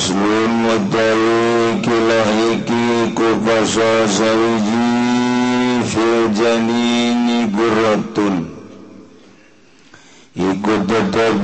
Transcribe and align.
muslim 0.00 0.52
ku 1.84 1.92
kubasa 3.16 4.08
sawiji 4.08 4.88
fil 5.90 6.24
janini 6.32 7.38
guratun 7.52 8.36
Iku 10.40 10.72
tetap 10.88 11.36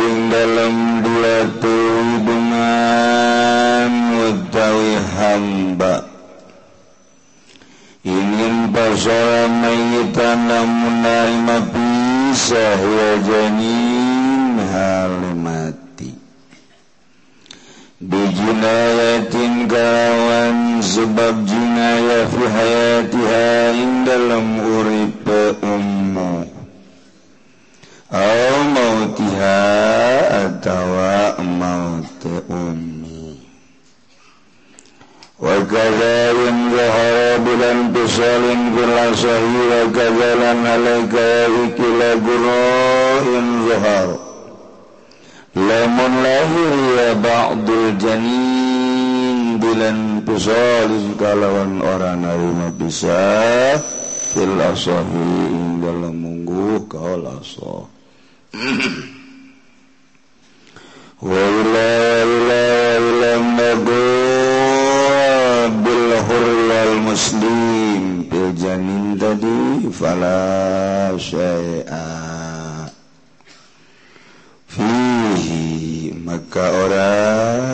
maka 76.36 76.68
ora 76.84 77.08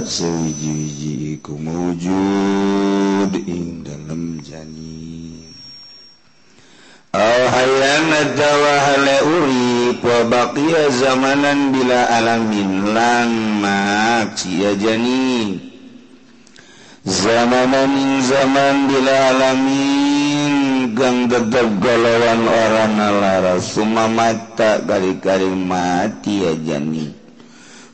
sewiji-wijiiku 0.06 1.50
mewujud 1.58 3.32
ing 3.42 3.82
dalam 3.82 4.38
janin. 4.38 5.50
Al 7.10 7.42
hayyan 7.50 8.06
atawa 8.22 8.74
hale 8.86 9.16
urip 9.34 9.98
wa 10.06 10.18
baqiya 10.30 10.94
zamanan 10.94 11.74
bila 11.74 12.06
alamin 12.22 12.94
lan 12.94 13.30
maksiya 13.66 14.78
janin. 14.78 15.58
Zamanan 17.02 18.22
zaman 18.22 18.86
bila 18.86 19.14
alamin 19.34 20.54
gang 20.94 21.26
tetap 21.26 21.66
golongan 21.82 22.46
orang 22.46 22.92
nalara 22.94 23.58
sumamata 23.58 24.78
kali-kali 24.86 25.50
mati 25.50 26.46
ya 26.46 26.54
janin. 26.62 27.21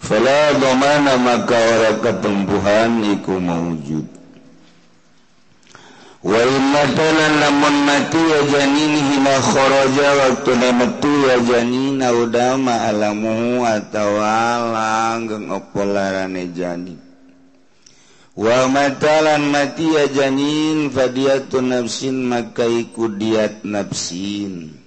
Falamana 0.08 1.20
maka 1.20 1.52
ora 1.52 1.92
ketumbuhan 2.00 3.04
iku 3.12 3.36
maujud 3.44 4.08
wa 6.24 6.40
matalan 6.72 7.34
lamun 7.44 7.76
mati 7.84 8.16
wa 8.16 8.40
janini 8.48 9.00
hina 9.04 9.36
kharaja 9.36 10.08
waktu 10.24 10.50
metu 10.56 11.12
ya 11.28 11.36
janina 11.44 12.08
udama 12.12 12.88
alamu 12.88 13.60
atawa 13.68 14.72
langgeng 14.72 15.52
apa 15.52 15.82
janin. 16.56 16.96
Wa 18.32 18.64
matalan 18.64 19.44
mati 19.52 19.92
ya 19.92 20.08
janin 20.08 20.88
fadiyatun 20.88 21.68
nafsin 21.68 22.24
maka 22.24 22.64
iku 22.64 23.12
diat 23.12 23.60
nafsin. 23.68 24.77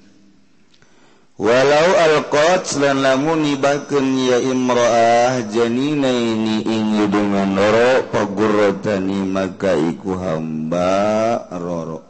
walau 1.41 1.90
alqot 1.97 2.78
dan 2.78 3.02
lamun 3.02 3.41
nibakeun 3.41 4.29
ya 4.29 4.38
imro'ah 4.46 5.41
janinaini 5.50 6.62
ing 6.69 7.09
dengan 7.09 7.57
roro 7.57 8.06
pagurrotani 8.13 9.25
maka 9.25 9.74
iku 9.74 10.22
hamba 10.22 11.41
roro. 11.57 12.06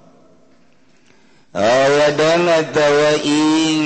Awadan 1.52 2.47
atawa 2.47 3.12
ing 3.24 3.84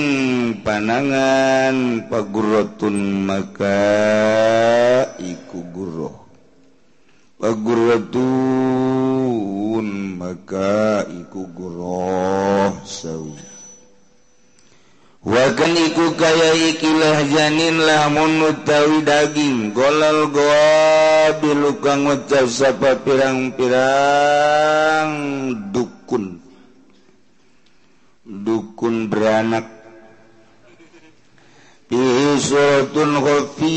panangan 0.66 2.06
pagurrotun 2.10 3.26
maka 3.26 3.82
iku 5.18 5.66
guruh 5.74 6.14
Pagurrotun 7.36 9.86
maka 10.14 11.06
iku 11.10 11.42
guruh 11.54 12.70
sawi. 12.86 13.55
Waken 15.26 15.90
iku 15.90 16.14
kaya 16.14 16.54
ikilah 16.70 17.26
janin 17.26 17.82
lamun 17.82 18.46
utawi 18.46 19.02
daging. 19.02 19.74
Golal 19.74 20.30
goa 20.30 21.34
bilukang 21.42 22.06
ngucap 22.06 22.46
sapa 22.46 22.94
pirang-pirang 23.02 25.10
dukun. 25.74 26.38
Dukun 28.22 29.10
beranak. 29.10 29.66
Bihi 31.90 32.38
suratun 32.38 33.18
khafiyatun. 33.18 33.74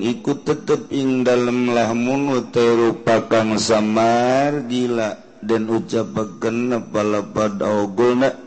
Iku 0.00 0.32
tetep 0.48 0.88
ing 0.96 1.28
dalem 1.28 1.76
lahmun 1.76 2.40
utai 2.40 2.72
rupa 2.72 3.28
kang 3.28 3.60
samar 3.60 4.64
gila. 4.64 5.12
Dan 5.44 5.68
ucapakan 5.68 6.72
apalapad 6.72 7.60
awgulna 7.60 8.41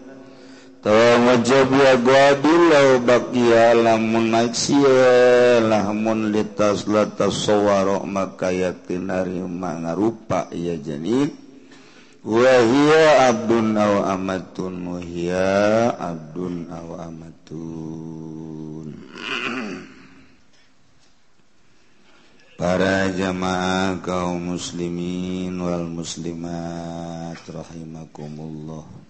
wajab 0.85 1.73
ya 1.73 1.97
guadillau 1.97 3.01
baqiya 3.01 3.73
lamun 3.73 4.29
naksiya 4.29 5.57
lamun 5.65 6.29
litas 6.29 6.85
latas 6.85 7.41
sawaro 7.41 8.05
maka 8.05 8.53
yakin 8.53 9.09
narima 9.09 9.81
rupa 9.97 10.45
ya 10.53 10.77
janin 10.77 11.33
wa 12.21 12.53
hiya 12.61 13.33
abdun 13.33 13.73
aw 13.73 14.13
amatun 14.13 14.73
muhia 14.81 15.89
abdun 15.97 16.69
aw 16.69 17.01
amatun. 17.09 18.93
Para 22.55 23.11
jamaah 23.11 23.99
kaum 23.99 24.55
muslimin 24.57 25.53
wal 25.59 25.85
muslimat 25.91 27.35
rahimakumullah. 27.45 29.04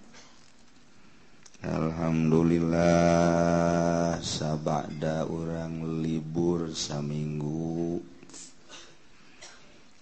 Alhamdulillah 1.66 4.22
sabada 4.22 5.26
orang 5.26 5.98
libur 5.98 6.70
saminggu. 6.70 7.98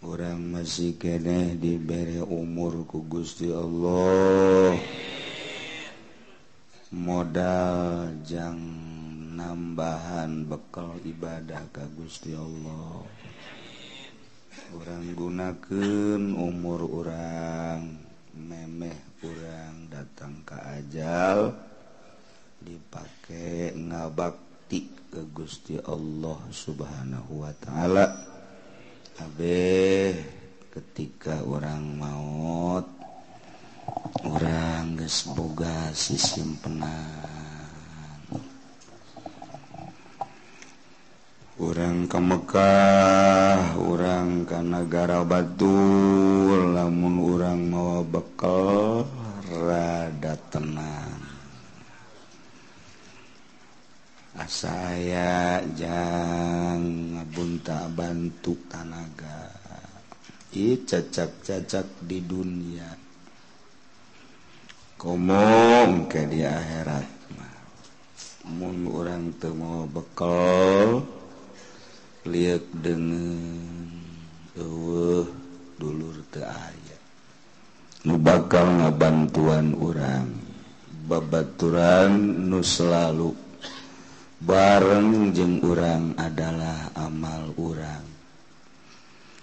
Orang 0.04 0.52
masih 0.52 1.00
keeh 1.00 1.56
diberi 1.56 2.20
umur 2.20 2.84
ku 2.84 3.00
Gusti 3.08 3.48
Allah. 3.48 4.76
Modal 6.92 8.12
jang 8.28 8.60
nambahan 9.32 10.44
bekal 10.44 11.00
ibadah 11.00 11.64
ka 11.72 11.88
Gusti 11.96 12.36
Allah. 12.36 13.08
Orang 14.76 15.16
gunakan 15.16 16.20
umur 16.36 16.92
orang 16.92 17.96
memeh 18.36 19.13
kurang 19.24 19.88
datang 19.88 20.44
ke 20.44 20.52
ajal 20.52 21.56
dipakai 22.60 23.72
ngabakti 23.72 25.08
ke 25.08 25.24
Gusti 25.32 25.80
Allah 25.80 26.44
subhanahu 26.52 27.40
Wa 27.40 27.52
ta'ala. 27.56 28.04
Abeh 29.24 30.12
ketika 30.68 31.40
orang 31.40 31.96
maut 31.96 32.84
orang 34.28 35.00
gesboga 35.00 35.88
sisimpenan 35.96 37.33
orang 41.62 42.10
ke 42.10 42.18
Mekkah 42.18 43.78
orang 43.78 44.42
ke 44.42 44.58
negara 44.58 45.22
Batul 45.22 46.74
lamun 46.74 47.22
orang 47.22 47.60
mau 47.70 48.02
bekal 48.02 49.06
rada 49.46 50.34
tenang. 50.50 51.22
Saya 54.44 55.62
jangan 55.72 56.82
ngabunta 57.16 57.88
bantu 57.96 58.52
tanaga 58.68 59.48
i 60.52 60.84
cacak-cacak 60.84 61.86
di 62.04 62.18
dunia. 62.20 62.90
Komong 65.00 66.10
ke 66.10 66.28
di 66.28 66.44
akhirat 66.44 67.08
mun 68.44 68.84
orang 68.92 69.32
teu 69.40 69.56
mau 69.56 69.88
bekal 69.88 71.00
lihat 72.24 72.64
dengan 72.72 73.40
uh, 74.56 75.24
dulur 75.76 76.16
teaya 76.32 76.98
nu 78.04 78.20
bakal 78.20 78.84
ngabantuan 78.84 79.72
orang 79.80 80.28
babaturan 81.04 82.12
nu 82.48 82.60
selalu. 82.64 83.32
Bareng 84.44 85.32
jeng 85.32 85.64
orang 85.64 86.12
adalah 86.20 86.92
amal 87.00 87.48
orang 87.56 88.04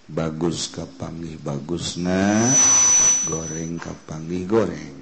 bagus 0.06 0.69
kapanggih 0.69 1.42
bagusna 1.42 2.54
goreng 3.25 3.81
kapanggih 3.81 4.45
goreng. 4.45 4.98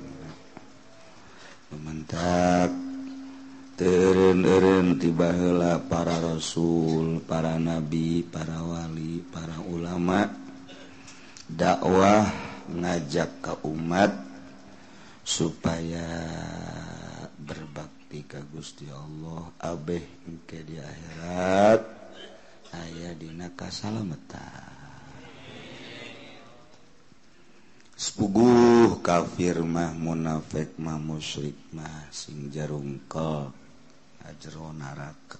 Mementak 1.75 2.88
turun-un 3.79 4.99
tibalah 4.99 5.79
para 5.79 6.19
rasul 6.19 7.23
para 7.23 7.55
nabi 7.55 8.27
para 8.27 8.59
wali 8.59 9.23
para 9.23 9.55
ulama. 9.63 10.27
Dakwah 11.47 12.27
ngajak 12.75 13.39
ke 13.39 13.53
umat 13.63 14.11
supaya 15.23 16.03
berbakti 17.39 18.27
ka 18.27 18.43
Gusti 18.51 18.91
Allah. 18.91 19.47
Abeh 19.63 20.27
engke 20.27 20.59
di 20.67 20.75
akhirat 20.75 21.81
aya 22.75 23.15
dina 23.15 23.47
kasalamatan. 23.55 24.75
Sepuguh 27.95 28.99
kafir 28.99 29.63
mah 29.63 29.95
munafik 29.95 30.75
mah 30.75 30.99
musyrik 30.99 31.55
mah 31.71 32.11
sing 32.11 32.51
jarungkel 32.51 33.58
jero 34.37 34.69
naraka. 34.75 35.39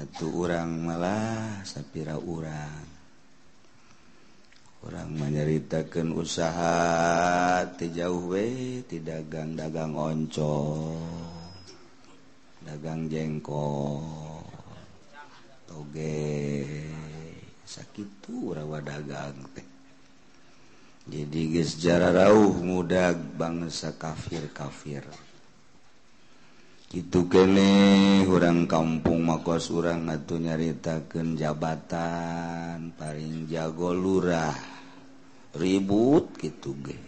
Atuh 0.00 0.32
urang 0.32 0.86
malah 0.86 1.60
sapira 1.66 2.16
urang. 2.16 2.88
Orang 4.80 5.12
menyeritakan 5.12 6.16
usaha 6.16 7.60
tijauh 7.76 8.32
we 8.32 8.80
tidak 8.88 9.28
dagang 9.28 9.52
dagang 9.52 9.92
onco 9.92 10.96
dagang 12.64 13.12
jengkol 13.12 14.40
toge. 15.68 16.64
Sakit 17.68 18.24
rawa 18.56 18.80
dagang 18.80 19.36
teh. 19.52 19.68
Jadi 21.10 21.60
gejarah 21.60 22.14
rauh 22.14 22.56
muda 22.62 23.12
bangsa 23.12 23.94
kafir 23.98 24.48
kafir 24.54 25.04
gitu 26.90 27.30
kene 27.30 28.26
orang 28.26 28.66
kampung 28.66 29.22
makos 29.22 29.70
urang 29.70 30.10
atau 30.10 30.42
nyaritakan 30.42 31.38
jabatan 31.38 32.90
paling 32.98 33.46
jago 33.46 33.94
lurah. 33.94 34.58
Ribut 35.54 36.34
gitu 36.38 36.74
ge. 36.82 36.98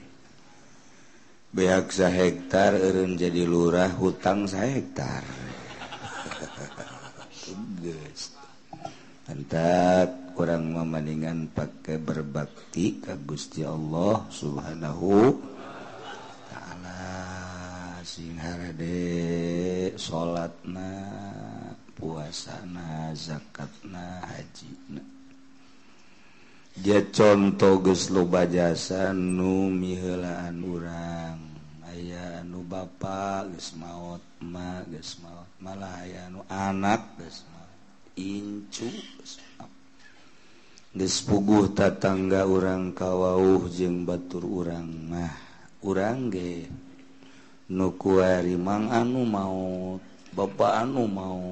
Sa 1.90 2.08
hektar 2.10 2.78
eureun 2.78 3.18
jadi 3.18 3.42
lurah 3.42 3.90
hutang 3.98 4.46
sa 4.46 4.66
hektar. 4.66 5.26
Antak 9.26 10.34
kurang 10.38 10.74
memandingan 10.78 11.50
pakai 11.50 11.98
berbakti 11.98 13.02
ke 13.02 13.18
Gusti 13.22 13.66
Allah 13.66 14.26
Subhanahu 14.30 15.51
sing 18.12 18.36
harade 18.36 19.96
salatna 19.96 20.92
puasana 21.96 23.08
zakatna 23.16 24.20
hajina. 24.28 25.00
Dia 26.76 27.08
contoh 27.08 27.80
geus 27.80 28.12
loba 28.12 28.44
jasa 28.44 29.16
nu 29.16 29.72
miheulaan 29.72 30.60
urang. 30.60 31.40
Aya 31.88 32.44
anu 32.44 32.60
bapa 32.68 33.48
geus 33.48 33.72
maot 33.80 34.20
ma 34.44 34.84
geus 34.92 35.16
maot 35.24 35.48
malah 35.64 36.04
aya 36.04 36.28
anu 36.28 36.44
anak 36.52 37.16
geus 37.16 37.48
maot. 37.48 37.80
Incu 38.20 38.92
geus 38.92 39.40
geus 40.92 41.16
puguh 41.24 41.72
tatangga 41.72 42.44
urang 42.44 42.92
kawauh 42.92 43.72
jeung 43.72 44.04
batur 44.04 44.44
urang 44.44 44.88
mah. 45.08 45.32
Urang 45.80 46.28
ge 46.28 46.68
nukuang 47.70 48.90
anu 48.90 49.22
mau 49.22 49.98
bapa 50.32 50.82
anu 50.82 51.04
mau 51.06 51.42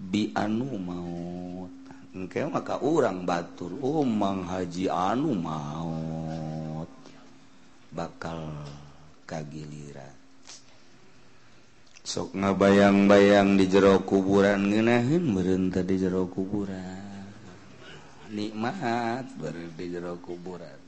bi 0.00 0.32
anu 0.34 0.74
maut. 0.80 1.72
Engke 2.12 2.44
maka 2.44 2.76
urang 2.82 3.24
batur 3.24 3.72
oh, 3.80 4.04
umang 4.04 4.44
haji 4.44 4.90
anu 4.90 5.32
mau 5.32 5.94
bakal 7.92 8.52
kagiliran. 9.24 10.12
Sok 12.02 12.34
ngabayang-bayang 12.34 13.54
di 13.56 13.70
jero 13.70 14.02
kuburan 14.02 14.68
ngenahin 14.68 15.22
berentah 15.32 15.86
di 15.86 15.96
jero 15.96 16.26
kuburan. 16.26 17.30
Nikmat 18.28 19.38
ber 19.38 19.54
di 19.78 19.86
jero 19.86 20.18
kuburan. 20.18 20.80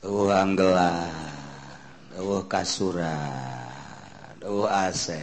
Euh, 0.00 0.08
Uang 0.10 0.56
gelap 0.56 1.49
Dawuh 2.10 2.42
kasuran, 2.50 4.34
dawuh 4.42 4.66
AC. 4.66 5.14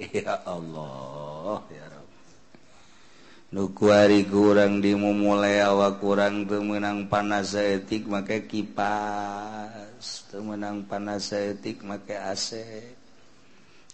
Ya 0.16 0.40
Allah, 0.48 1.60
ya 1.68 1.84
Rabb. 1.92 2.08
Nu 3.52 3.68
kuari 3.76 4.24
kurang 4.24 4.80
dimumulai 4.80 5.60
awak 5.60 6.00
kurang 6.00 6.48
teu 6.48 6.64
meunang 6.64 7.04
panas 7.06 7.52
saeutik 7.52 8.08
make 8.08 8.48
kipas, 8.48 10.24
teu 10.32 10.40
meunang 10.40 10.88
panas 10.88 11.30
saeutik 11.30 11.84
make 11.84 12.16
AC. 12.16 12.56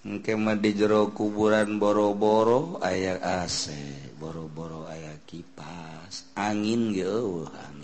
Engke 0.07 0.39
mah 0.39 0.55
di 0.55 0.71
jero 0.79 1.11
kuburan 1.11 1.83
boro-boro 1.83 2.79
aya 2.79 3.19
AC, 3.43 3.75
boro-boro 4.23 4.87
aya 4.87 5.19
kipas, 5.27 6.31
angin 6.39 6.95
ge 6.95 7.03
eueuh. 7.03 7.76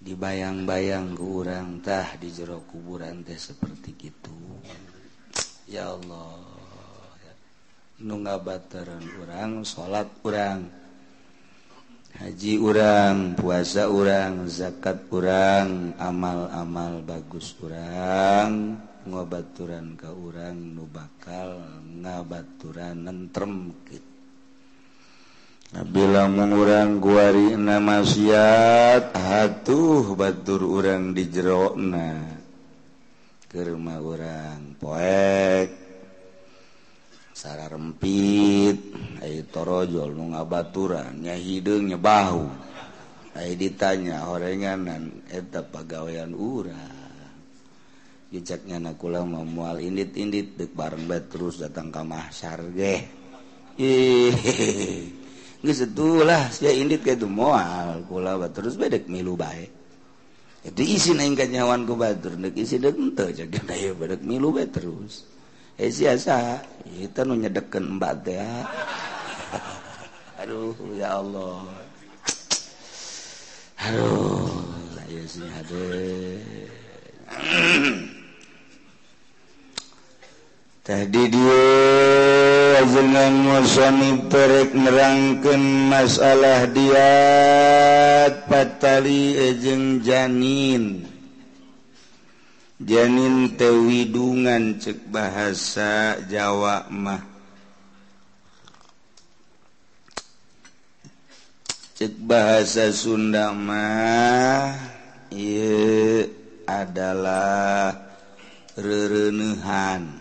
dibayang-bayang 0.00 1.12
kurangtah 1.12 2.16
di 2.16 2.32
jero 2.32 2.64
kuburan 2.64 3.20
teh 3.20 3.36
seperti 3.36 3.92
itu 4.00 4.36
ya 5.68 5.92
Allah. 5.92 6.40
Nungga 8.00 8.40
bateran 8.40 9.04
orang 9.20 9.60
salat 9.68 10.08
orang 10.24 10.64
haji 12.16 12.56
orang 12.56 13.36
puasa 13.36 13.92
orang 13.92 14.48
zakat 14.48 15.04
orang 15.12 15.92
amal-amal 16.00 17.04
bagus 17.04 17.52
orang 17.60 18.80
ngobaturan 19.04 20.00
ke 20.00 20.08
orang 20.08 20.56
nu 20.74 20.88
bakal 20.88 21.60
ngabaturan 22.00 23.04
nentrem 23.04 23.68
gitu. 23.84 24.09
bilang 25.70 26.34
mengurang 26.34 26.98
guari 26.98 27.54
nama 27.54 28.02
maksiat. 28.02 29.14
Hatuh 29.14 30.18
batur 30.18 30.66
urang 30.66 31.14
di 31.14 31.30
jerona 31.30 32.26
ke 33.46 33.62
rumah 33.62 34.02
orang 34.02 34.74
poek. 34.74 35.68
Sara 37.30 37.70
rempit. 37.70 38.78
Torojol 39.50 40.14
nu 40.14 40.30
ngabaturan 40.30 41.26
nya 41.26 41.34
hideung 41.34 41.90
nya 41.90 41.98
bahu 41.98 42.46
ai 43.34 43.58
ditanya 43.58 44.30
horenganan 44.30 45.26
eta 45.26 45.62
pagawean 45.66 46.34
urang. 46.34 46.98
Diceknya 48.30 48.78
nakula 48.78 49.26
memual 49.26 49.82
indit-indit 49.82 50.54
dek 50.54 50.70
bareng 50.70 51.10
bet 51.10 51.34
terus 51.34 51.58
datang 51.58 51.90
ka 51.90 52.06
mahsyar 52.06 52.62
ge. 52.74 53.10
itulah 55.60 56.48
sia 56.48 56.72
indit 56.72 57.04
kayak 57.04 57.20
itu 57.20 57.28
mual 57.28 58.00
kula 58.08 58.40
terus 58.48 58.80
bedek 58.80 59.08
milu 59.12 59.36
bae. 59.36 59.68
Itu 60.64 60.80
isi 60.80 61.12
naing 61.12 61.36
kanyawan 61.36 61.84
ku 61.84 61.96
batur 61.96 62.36
nek 62.36 62.56
isi 62.56 62.80
deuk 62.80 63.16
jadi 63.16 63.56
daya 63.64 63.92
bedek 63.92 64.24
milu 64.24 64.52
bae 64.56 64.68
terus. 64.68 65.28
Eh 65.80 65.92
siasa 65.92 66.60
kita 66.84 67.24
nu 67.24 67.36
nyedeken 67.36 68.00
mbak 68.00 68.12
teh 68.24 68.40
ah. 68.40 68.64
aduh 70.40 70.76
ya 70.96 71.20
Allah. 71.20 71.64
Aduh 73.80 74.80
saya 74.92 75.22
sih 75.24 75.48
hade 75.48 75.88
tadi 80.86 81.22
dia 81.32 82.29
panjenengan 82.80 83.36
musoni 83.44 84.10
perek 84.32 84.72
nerangkan 84.72 85.92
masalah 85.92 86.64
dia 86.72 87.12
patali 88.48 89.36
ejeng 89.36 90.00
janin. 90.00 91.04
Janin 92.80 93.52
tewidungan 93.60 94.80
cek 94.80 95.12
bahasa 95.12 96.24
Jawa 96.24 96.88
mah. 96.88 97.20
Cek 102.00 102.16
bahasa 102.24 102.88
Sunda 102.96 103.52
mah 103.52 104.72
iya 105.28 106.24
adalah 106.64 107.92
rerenuhan 108.72 110.19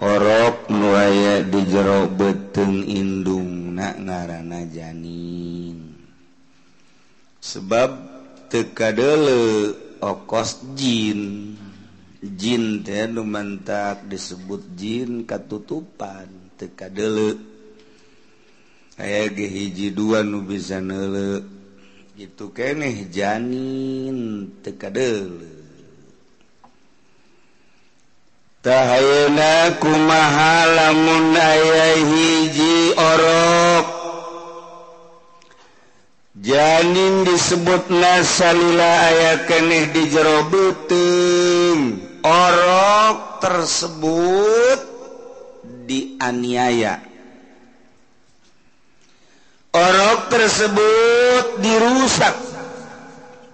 orok 0.00 0.72
nuaya 0.72 1.44
di 1.44 1.60
jero 1.68 2.08
beteng 2.08 2.88
indungna 2.88 3.92
ngarana 4.00 4.64
janin. 4.72 5.92
Sebab 7.40 7.90
tekadele 8.48 9.76
okos 10.00 10.64
jin. 10.72 11.52
Jin 12.20 12.84
teh 12.84 13.08
numantak 13.08 14.04
disebut 14.08 14.76
jin 14.76 15.24
katutupan 15.24 16.28
tekadele 16.60 17.40
aya 19.00 19.32
ge 19.32 19.48
hiji 19.48 19.88
dua 19.96 20.20
nu 20.20 20.44
bisa 20.44 20.84
neule 20.84 21.40
itu 22.20 22.52
keneh 22.52 23.08
janin 23.08 24.52
tekadele 24.60 25.59
Tahayuna 28.60 29.80
kumaha 29.80 30.68
lamun 30.68 31.32
aya 31.32 31.96
hiji 31.96 32.92
orok. 32.92 33.86
Janin 36.36 37.24
disebut 37.24 37.88
nasalila 37.88 38.92
aya 39.08 39.48
keneh 39.48 39.88
di 39.96 40.12
jero 40.12 40.44
beuteung 40.52 42.04
orok 42.20 43.40
tersebut 43.40 44.80
dianiaya. 45.88 47.00
Orok 49.72 50.20
tersebut 50.28 51.64
dirusak. 51.64 52.36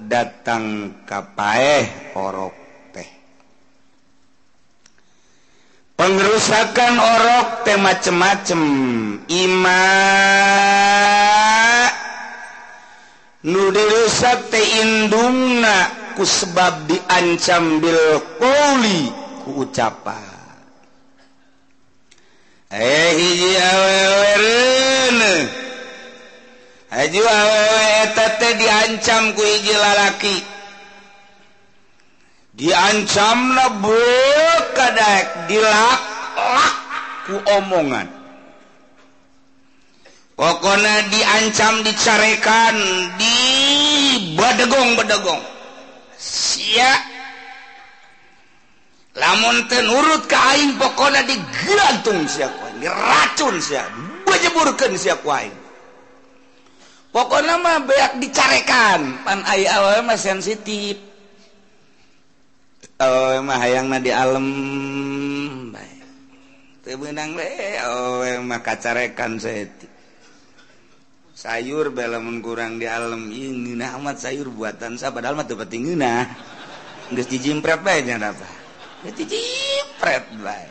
Datang 0.03 0.99
kapaeh 1.07 2.19
orok. 2.19 2.65
pengerusakan 5.97 6.95
orok 7.00 7.49
teh 7.65 7.76
macem-macem. 7.81 8.62
Ima. 9.26 9.85
Nu 13.47 13.73
dirusak 13.73 14.53
teh 14.53 14.67
indungna 14.85 15.91
ku 16.15 16.23
sebab 16.25 16.88
diancam 16.88 17.81
bil 17.81 18.21
qouli 18.38 19.11
ku 19.45 19.65
ucapan. 19.65 20.37
Eh 22.67 23.11
hiji 23.15 23.50
awewe 23.55 24.33
reuneuh 24.43 25.43
haju 26.91 27.23
awewe 27.23 27.85
eta 28.03 28.26
teh 28.43 28.53
diancam 28.59 29.33
ku 29.33 29.43
hiji 29.43 29.75
lalaki. 29.75 30.37
Diancamna 32.57 33.69
beuh. 33.85 34.56
kadaek 34.76 35.49
dilak 35.49 36.00
ku 37.25 37.40
omongan. 37.56 38.06
Pokona 40.37 41.00
diancam 41.09 41.80
dicarekan 41.80 42.76
di 43.16 43.37
badegong 44.37 45.00
badegong 45.00 45.40
sia. 46.21 46.92
Lamun 49.16 49.64
tenurut 49.73 50.28
ka 50.28 50.37
aing 50.52 50.76
pokona 50.76 51.25
digantung 51.25 52.28
sia 52.28 52.52
ku 52.52 52.68
aing 52.68 52.85
diracun 52.85 53.56
sia 53.64 53.88
bejeburkeun 54.28 54.92
sia 55.00 55.16
ku 55.16 55.33
aing. 55.33 55.56
Pokona 57.16 57.56
mah 57.56 57.80
beak 57.88 58.21
dicarekan. 58.21 59.25
Pan 59.25 59.40
ai 59.49 59.64
awal 59.64 60.04
mah 60.04 60.21
sensitif. 60.21 61.00
mah 62.97 63.59
hayangna 63.61 64.00
di 64.00 64.09
alam 64.09 64.47
bae. 65.73 65.95
Teu 66.81 66.97
le 66.97 67.50
oh, 67.85 68.25
mah 68.41 68.61
kacarekan 68.65 69.37
seti. 69.37 69.88
sayur 71.37 71.93
belamun 71.93 72.41
kurang 72.41 72.81
di 72.81 72.88
alam 72.88 73.29
ini 73.29 73.76
nah 73.76 74.00
amat 74.00 74.17
sayur 74.25 74.49
buatan 74.49 74.97
saya 74.97 75.12
padahal 75.12 75.37
mah 75.37 75.45
teu 75.45 75.53
penting 75.53 75.93
nah 75.93 76.25
geus 77.12 77.29
dijimpret 77.29 77.85
bae 77.85 78.00
nya 78.00 78.17
apa 78.17 78.49
nggak 79.05 79.15
dijimpret 79.21 80.25
bae. 80.41 80.67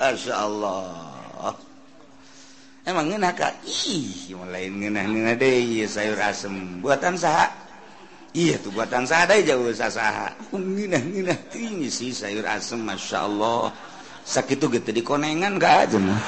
Masyaallah. 0.00 1.54
Emang 2.84 3.08
ngena 3.08 3.32
ka? 3.32 3.48
Ih 3.64 4.36
lain 4.36 4.72
ngena 4.76 5.08
ngena 5.08 5.32
deui 5.36 5.84
sayur 5.88 6.20
asem. 6.20 6.84
Buatan 6.84 7.16
saha? 7.16 7.63
iya 8.34 8.58
tuh 8.58 8.74
batang 8.74 9.06
sadai 9.06 9.46
jauh 9.46 9.70
sasaha 9.70 10.34
nginah 10.50 11.00
oh, 11.00 11.08
nginah 11.08 11.38
tinggi 11.48 11.88
sih 11.88 12.10
sayur 12.10 12.44
asem 12.44 12.82
masya 12.82 13.24
Allah. 13.24 13.70
Sakit 14.24 14.56
tuh 14.56 14.72
gitu 14.72 14.88
dikonengan 14.88 15.60
gak 15.60 15.88
aja 15.88 15.98
mah. 16.00 16.16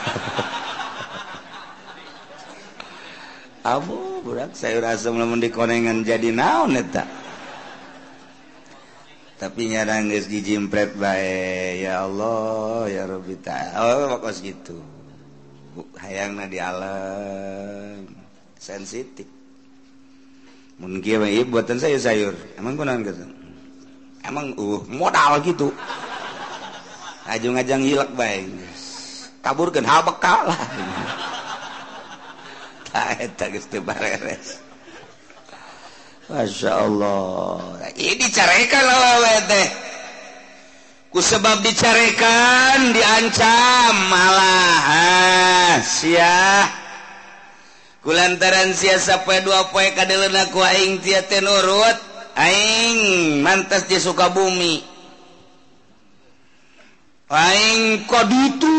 Abu 3.77 4.23
budak 4.23 4.55
sayur 4.55 4.87
asem 4.87 5.19
lamun 5.19 5.43
dikonengan 5.43 6.07
jadi 6.07 6.31
naon 6.31 6.79
eta 6.79 7.27
tapi 9.37 9.69
nyarang 9.69 10.09
geus 10.09 10.33
dijimpret 10.33 10.97
bae 10.97 11.85
ya 11.85 12.09
Allah 12.09 12.89
ya 12.89 13.05
Rabbi 13.05 13.37
ta'ala. 13.37 13.85
Oh 13.85 14.17
kos 14.17 14.41
gitu. 14.41 14.81
Hayangna 16.01 16.49
di 16.49 16.57
alam. 16.57 18.09
Sensitif. 18.57 19.36
buatan 21.49 21.81
saya 21.81 21.97
sayur. 21.97 22.37
Emang 22.61 22.77
gitu 23.05 23.37
emang 24.27 24.53
uh, 24.59 24.83
modal 24.91 25.39
gitu. 25.47 25.71
Aju 27.27 27.49
ngajang 27.59 27.83
hilak 27.83 28.11
baik 28.15 28.47
kaburkan 29.43 29.87
hal 29.87 30.03
bekal 30.03 30.51
lah. 30.51 30.61
Tak 33.37 33.53
itu 33.53 33.77
bareres. 33.85 34.57
Masya 36.33 36.89
Allah. 36.89 37.77
Ini 37.93 38.17
dicarekan 38.17 38.83
lah 38.89 39.45
teh. 39.45 39.69
Ku 41.13 41.21
sebab 41.21 41.61
dicarekan 41.61 42.97
diancam 42.97 43.95
malah. 44.09 45.85
Siah 45.85 46.86
lantaran 48.15 48.71
siasa 48.71 49.27
dua 49.43 49.67
poe 49.75 49.91
kaing 49.91 50.51
ku 50.55 50.63
aing 50.63 51.03
ti 51.03 51.15
nurut 51.43 51.99
aing 52.37 52.99
mantas 53.41 53.89
di 53.89 53.97
Sukabumi. 53.99 54.95
Aing 57.27 58.07
kod 58.07 58.31
itu 58.31 58.77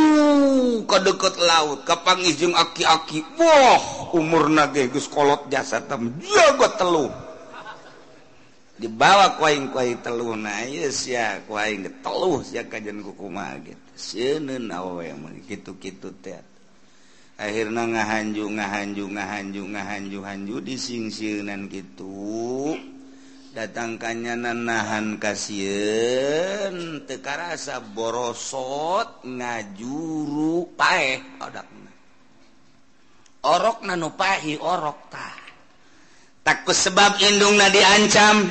ke 0.87 0.97
deket 1.03 1.35
laut 1.43 1.83
kapangijung 1.83 2.55
aki-aki 2.55 3.19
boh 3.35 4.15
umur 4.15 4.47
nagegus 4.47 5.11
kolot 5.11 5.51
jasa 5.51 5.83
tem 5.83 6.15
jago 6.23 6.67
telu. 6.79 7.11
Dibawa 8.79 9.35
koing 9.35 9.75
koi 9.75 9.99
telu 9.99 10.37
na 10.39 10.63
yes 10.63 11.11
ya 11.11 11.43
koing 11.43 11.99
telu 11.99 12.39
siya 12.39 12.63
kajan 12.71 13.03
kuku 13.03 13.27
gitu. 13.67 13.87
Sieun 13.99 14.71
awewe 14.71 15.11
gitu-gitu 15.49 16.15
teh. 16.23 16.39
akhirnya 17.37 17.83
ngahanju 17.85 18.45
ngahanju 18.49 19.05
ngahanju 19.13 19.63
ngahanju 19.73 20.19
hanju 20.25 20.55
disingsirnan 20.65 21.69
gitu 21.69 22.73
datangkannya 23.53 24.33
nanahan 24.37 25.21
kasihan 25.21 27.05
teka 27.05 27.37
rasa 27.37 27.81
borosot 27.81 29.21
ngajuru 29.25 30.73
paeh 30.77 31.21
odakna 31.41 31.77
orok 33.47 33.85
nanupahi 33.87 34.59
orok 34.59 34.99
tah. 35.07 35.35
Takut 36.43 36.75
sebab 36.75 37.19
indungna 37.19 37.67
diancam 37.67 38.47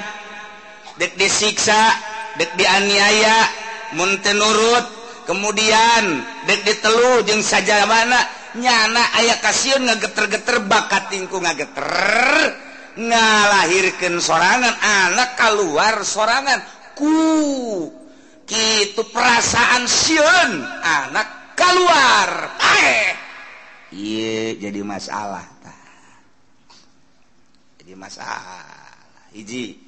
dek 1.00 1.16
disiksa 1.16 1.96
dek 2.36 2.52
dianiaya 2.60 3.48
muntenurut 3.96 4.84
kemudian 5.24 6.20
dek 6.44 6.60
ditelu 6.68 7.24
jeung 7.24 7.40
saja 7.40 7.88
mana 7.88 8.20
nyana 8.56 9.02
aya 9.20 9.38
kasihun 9.40 9.86
ngageter-geter 9.86 10.64
bakat 10.64 11.12
tingku 11.12 11.38
ngageter. 11.40 11.86
Ngalahirkan 12.96 14.16
sorangan 14.18 14.72
anak 14.80 15.36
keluar 15.36 16.00
sorangan. 16.00 16.64
Ku 16.96 17.92
gitu 18.46 19.02
perasaan 19.12 19.84
siun 19.84 20.50
anak 20.80 21.58
keluar 21.58 22.56
eh 22.62 23.16
jadi 24.56 24.80
masalah 24.82 25.44
ta. 25.62 25.74
jadi 27.82 27.94
masalah. 27.94 28.64
Hiji. 29.34 29.78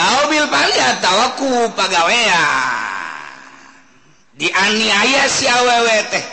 Abil 0.00 0.46
pali 0.48 0.76
atawa 0.80 1.36
pagawean. 1.76 2.99
dianiaya 4.40 5.28
si 5.28 5.44
awewe 5.44 5.98
teh. 6.08 6.24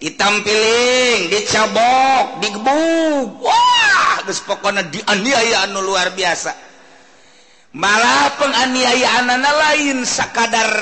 Hitam 0.00 0.42
piling 0.42 1.28
dicabok 1.30 2.40
digebuk 2.42 3.44
wah 3.44 4.24
geus 4.26 4.42
pokona 4.42 4.82
dianiaya 4.82 5.70
anu 5.70 5.84
luar 5.86 6.10
biasa. 6.16 6.50
Malah 7.70 8.34
penganiayaan 8.34 9.30
anak 9.30 9.54
lain 9.54 10.02
sakadar 10.02 10.74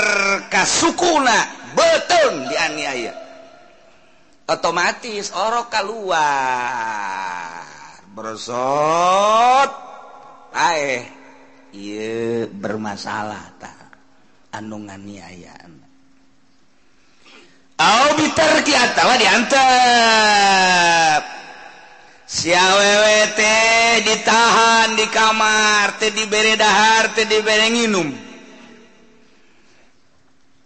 kasukuna 0.48 1.36
betul 1.76 2.48
dianiaya. 2.48 3.12
Otomatis 4.48 5.28
orang 5.36 5.68
keluar 5.68 7.60
bersot. 8.16 9.70
Aeh 10.56 11.04
iya 11.76 12.48
bermasalah 12.48 13.44
tak 13.60 13.76
anu 14.56 14.80
nganiayaan 14.88 15.67
ti 18.68 18.76
atawa 18.76 19.16
diantep 19.16 21.22
siawewe 22.28 23.32
teh 23.32 24.04
ditahan 24.04 24.92
di 24.92 25.08
kamar 25.08 25.96
teh 25.96 26.12
diberi 26.12 26.52
dahar 26.52 27.16
teh 27.16 27.24
diberi 27.24 27.72
nginum. 27.72 28.12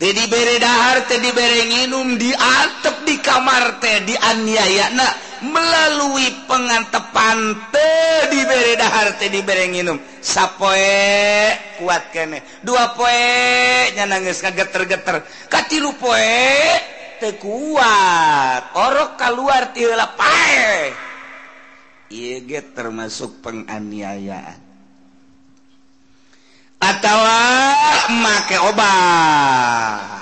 Teh 0.03 0.13
diberi 0.19 0.59
dahar 0.59 1.07
teh 1.07 1.23
diberi 1.23 1.63
nginum 1.71 2.19
diantep 2.19 3.07
di 3.07 3.23
kamar 3.23 3.79
teh 3.79 4.03
dianiaya 4.03 4.99
nak 4.99 5.15
melalui 5.47 6.27
pengantepan 6.51 7.71
teh 7.71 8.35
diberi 8.35 8.75
dahar 8.75 9.15
teh 9.15 9.31
diberi 9.31 9.79
nginum. 9.79 10.03
Sapoe 10.19 11.55
kuat 11.79 12.11
kene. 12.11 12.43
Dua 12.67 12.99
poe 12.99 13.23
nyanangis 13.95 14.43
kageter-geter. 14.43 15.23
Katilu 15.47 15.95
poe 16.03 16.99
kuat. 17.38 18.75
Orok 18.75 19.14
keluar 19.14 19.71
tilah 19.71 20.11
pae 20.19 20.91
termasuk 22.61 23.41
penganiayaan. 23.41 24.61
Atau 26.83 27.19
make 28.19 28.59
obat 28.59 30.21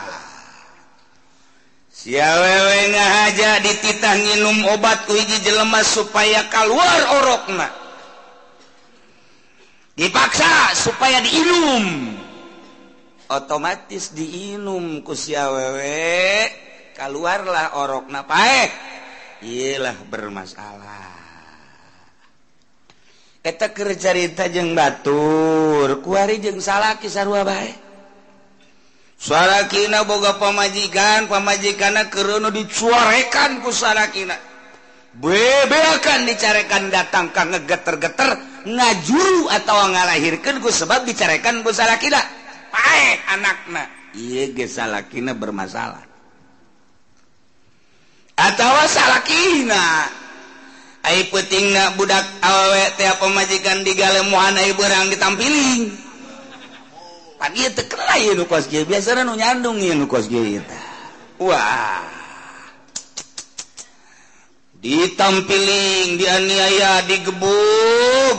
siawewe 1.88 2.78
ngahaja 2.92 3.64
dititah 3.64 4.16
nginum 4.16 4.69
obat 4.76 5.09
ku 5.09 5.16
hiji 5.16 5.40
jelema 5.40 5.80
supaya 5.80 6.49
keluar 6.52 7.00
orokna. 7.21 7.69
Dipaksa 9.97 10.76
supaya 10.76 11.25
diinum. 11.25 12.16
Otomatis 13.30 14.12
diinum 14.12 15.00
ku 15.00 15.16
siawewe 15.16 16.70
keluarlah 17.00 17.80
orok 17.80 18.12
napaek 18.12 18.71
ialah 19.40 19.97
bermasalah. 20.04 21.09
Kita 23.40 23.73
kercarita 23.73 24.53
jeng 24.53 24.77
batur 24.77 26.05
kuari 26.05 26.37
jeng 26.44 26.61
salah 26.61 27.01
kisarua 27.01 27.40
baik 27.40 27.77
suara 29.16 29.64
kina 29.72 30.05
boga 30.05 30.37
pamajikan 30.37 31.25
pamajikan 31.25 31.96
kerono 32.12 32.53
dicuarekan 32.53 33.64
ku 33.64 33.72
suara 33.72 34.12
kina. 34.12 34.37
Bebeakan 35.11 36.29
dicarekan 36.29 36.92
datang 36.92 37.33
ka 37.33 37.48
ngegeter-geter 37.48 38.31
ngajuru 38.68 39.48
atau 39.48 39.88
ngalahirkan 39.88 40.61
ku 40.61 40.68
sebab 40.68 41.09
dicarekan 41.09 41.64
ku 41.64 41.72
salah 41.72 41.96
kina. 41.96 42.20
Paek 42.68 43.18
anakna. 43.25 43.88
Iya 44.12 44.68
salah 44.68 45.09
kina 45.09 45.33
bermasalah. 45.33 46.10
atau 48.40 48.72
salah 48.88 49.20
puting 51.29 51.76
budak 52.00 52.24
awewe 52.40 52.85
tiap 52.96 53.20
pemajikan 53.20 53.85
di 53.85 53.92
gale 53.92 54.24
muhanai 54.33 54.72
berang 54.76 55.12
ditampiling 55.12 55.92
pagi 57.40 57.68
itu 57.68 57.83
kelai 57.88 58.33
nu 58.37 58.44
kos 58.44 58.68
geu 58.68 58.85
biasana 58.85 59.24
nu 59.24 59.33
nyandung 59.37 59.81
nu 59.81 60.05
kos 60.09 60.29
wah. 61.40 62.05
Ditampiling 64.81 66.16
dianiaya 66.16 67.05
digebuk 67.05 68.37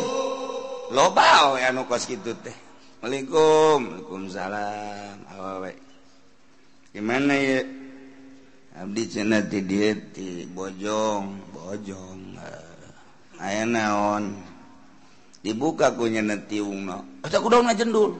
loba 0.94 1.54
we 1.54 1.66
anu 1.66 1.86
kos 1.90 2.06
kitu 2.10 2.34
teh. 2.42 2.54
Assalamualaikum 3.02 4.06
Waalaikumsalam 4.06 5.18
awewe. 5.34 5.74
Gimana 6.94 7.34
ya 7.34 7.62
Abdi 8.82 9.06
cina 9.06 9.38
ti 9.46 9.62
dia 9.62 9.94
ti 9.94 10.42
bojong, 10.50 11.54
bojong. 11.54 12.34
Uh, 12.34 13.38
Aya 13.38 13.62
naon. 13.62 14.34
Dibuka 15.38 15.94
ku 15.94 16.10
nyana 16.10 16.42
tiung 16.50 16.90
no. 16.90 17.22
Asa 17.22 17.38
ku 17.38 17.46
daun 17.46 17.70
ajendul. 17.70 18.18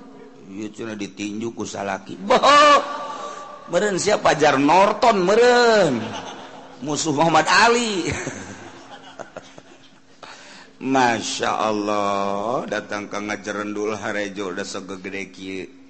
Iya 0.54 0.70
cina 0.70 0.94
ditinju 0.94 1.58
ku 1.58 1.66
salaki. 1.66 2.14
Boh! 2.14 2.78
Meren 3.74 3.98
siapa 3.98 4.38
Jar 4.38 4.62
Norton 4.62 5.26
meren. 5.26 5.98
Musuh 6.86 7.10
Muhammad 7.10 7.50
Ali. 7.50 8.06
Masya 10.94 11.58
Allah 11.58 12.70
datang 12.70 13.10
ke 13.10 13.18
ngajarendul 13.18 13.98
harejo 13.98 14.54
udah 14.54 14.66
segede 14.66 15.34
kieu 15.34 15.81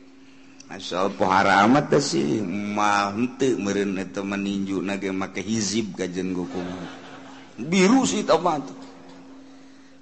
asal 0.72 1.12
pohara 1.14 1.68
amat 1.68 2.00
sih. 2.00 2.40
Mah 2.44 3.12
henteu 3.12 3.60
meureun 3.60 4.00
eta 4.00 4.24
meninjuna 4.24 4.96
ge 4.96 5.12
make 5.12 5.44
hizib 5.44 5.94
gajen 6.00 6.32
gokum 6.32 6.66
biru 7.62 8.08
sih 8.10 8.26
tomat 8.26 8.66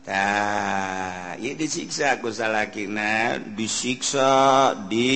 tah 0.08 1.36
ieu 1.38 1.54
disiksa 1.60 2.18
ku 2.24 2.32
salakina. 2.32 3.38
Disiksa 3.42 4.74
di 4.88 5.12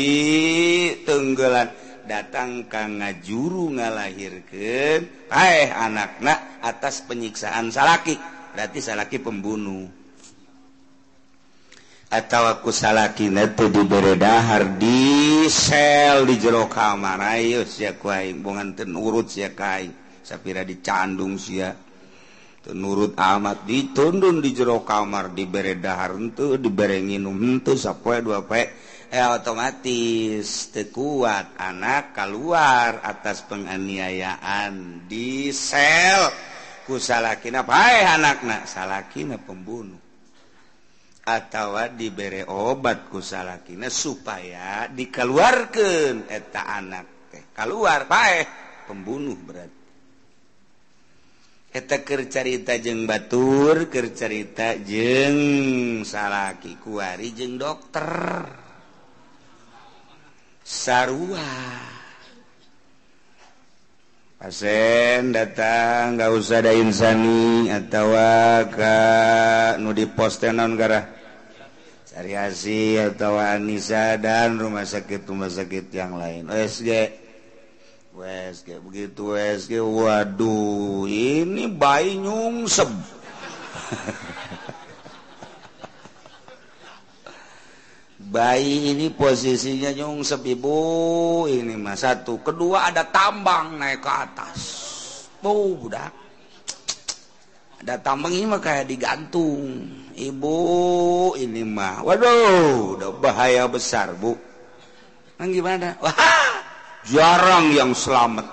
tenggelan. 1.08 1.70
Datang 2.04 2.68
ka 2.68 2.84
ngajuru 2.84 3.80
ngalahirkeun 3.80 5.32
aeh 5.32 5.72
anakna 5.72 6.60
atas 6.60 7.00
penyiksaan 7.08 7.72
salaki. 7.72 8.20
Berarti 8.52 8.84
salaki 8.84 9.24
pembunuh. 9.24 9.88
Atau 12.12 12.44
aku 12.44 12.76
salakina 12.76 13.48
teu 13.56 13.72
diberedahar 13.72 14.76
di 14.76 15.23
sel 15.50 16.28
di 16.28 16.36
jero 16.36 16.68
kamar 16.68 17.40
ayo 17.40 17.64
oh, 17.64 17.68
sia 17.68 17.96
ku 17.96 18.12
aing 18.12 18.44
bongan 18.44 18.76
teu 18.76 18.88
sia 19.26 19.56
kai 19.56 19.88
sapira 20.20 20.62
dicandung 20.68 21.40
sia. 21.40 21.72
Teu 22.64 22.76
nurut 22.76 23.16
amat 23.16 23.68
ditundun 23.68 24.40
di 24.44 24.52
jero 24.52 24.84
kamar 24.84 25.32
dibere 25.32 25.80
dahar 25.80 26.16
henteu 26.20 26.60
dibere 26.60 27.00
nginum 27.00 27.36
henteu 27.40 27.80
sapoe 27.80 28.20
dua 28.20 28.44
poe. 28.44 28.64
Eh 29.08 29.26
otomatis 29.32 30.76
teu 30.76 30.92
kuat 30.92 31.56
anak 31.56 32.12
keluar 32.12 33.00
atas 33.00 33.48
penganiayaan. 33.48 35.08
Di 35.08 35.56
sel 35.56 36.28
ku 36.84 37.00
salakina 37.00 37.64
pae 37.64 38.04
anakna 38.04 38.68
salakina 38.68 39.40
pembunuh. 39.40 40.03
atautawa 41.24 41.88
diberre 41.88 42.44
obat 42.52 43.08
kusalakina 43.08 43.88
supaya 43.88 44.92
dikeluarkan 44.92 46.28
eta 46.28 46.62
anak 46.68 47.32
teh 47.32 47.44
keluar 47.56 48.04
pae 48.12 48.44
pembunuh 48.84 49.40
berarti. 49.40 49.82
Eta 51.74 52.06
kercarita 52.06 52.78
jeng 52.78 53.10
batur 53.10 53.90
kercarita 53.90 54.78
jeng 54.84 56.06
salaki 56.06 56.78
kuari 56.78 57.34
jeng 57.34 57.58
dokter. 57.58 58.46
Sarua. 60.62 61.93
Asen 64.44 65.32
datang 65.32 66.20
nggak 66.20 66.32
usah 66.36 66.60
ada 66.60 66.76
insani 66.76 67.72
atau 67.72 68.12
ka 68.68 69.00
nu 69.80 69.96
di 69.96 70.04
posten 70.04 70.60
non 70.60 70.76
gara 70.76 71.08
Sariasi 72.04 73.00
atau 73.00 73.40
Anissa 73.40 74.20
dan 74.20 74.60
rumah 74.60 74.84
sakit 74.84 75.26
rumah 75.26 75.50
sakit 75.50 75.90
yang 75.96 76.20
lain. 76.20 76.46
OSG, 76.46 76.92
WSG 78.14 78.84
begitu 78.86 79.34
WSG 79.34 79.82
Waduh, 79.82 81.10
ini 81.10 81.66
bayi 81.72 82.20
nyungsep. 82.22 82.92
bayi 88.34 88.98
ini 88.98 89.14
posisinya 89.14 89.94
nyung 89.94 90.26
sepibu 90.26 91.46
ini 91.46 91.78
mas 91.78 92.02
satu. 92.02 92.42
Kedua 92.42 92.90
ada 92.90 93.06
tambang 93.06 93.78
naik 93.78 94.02
ke 94.02 94.10
atas. 94.10 94.60
Bu 95.38 95.78
udah 95.86 96.10
ada 97.78 97.94
tambang 98.02 98.34
ini 98.34 98.50
mah 98.50 98.58
kayak 98.58 98.90
digantung. 98.90 99.86
Ibu 100.18 100.58
ini 101.38 101.62
mah. 101.62 102.02
Waduh 102.02 102.98
udah 102.98 103.10
bahaya 103.22 103.70
besar 103.70 104.18
bu. 104.18 104.34
Nah, 105.38 105.46
gimana 105.46 105.94
wah 106.02 106.18
jarang 107.06 107.70
yang 107.70 107.94
selamat. 107.94 108.50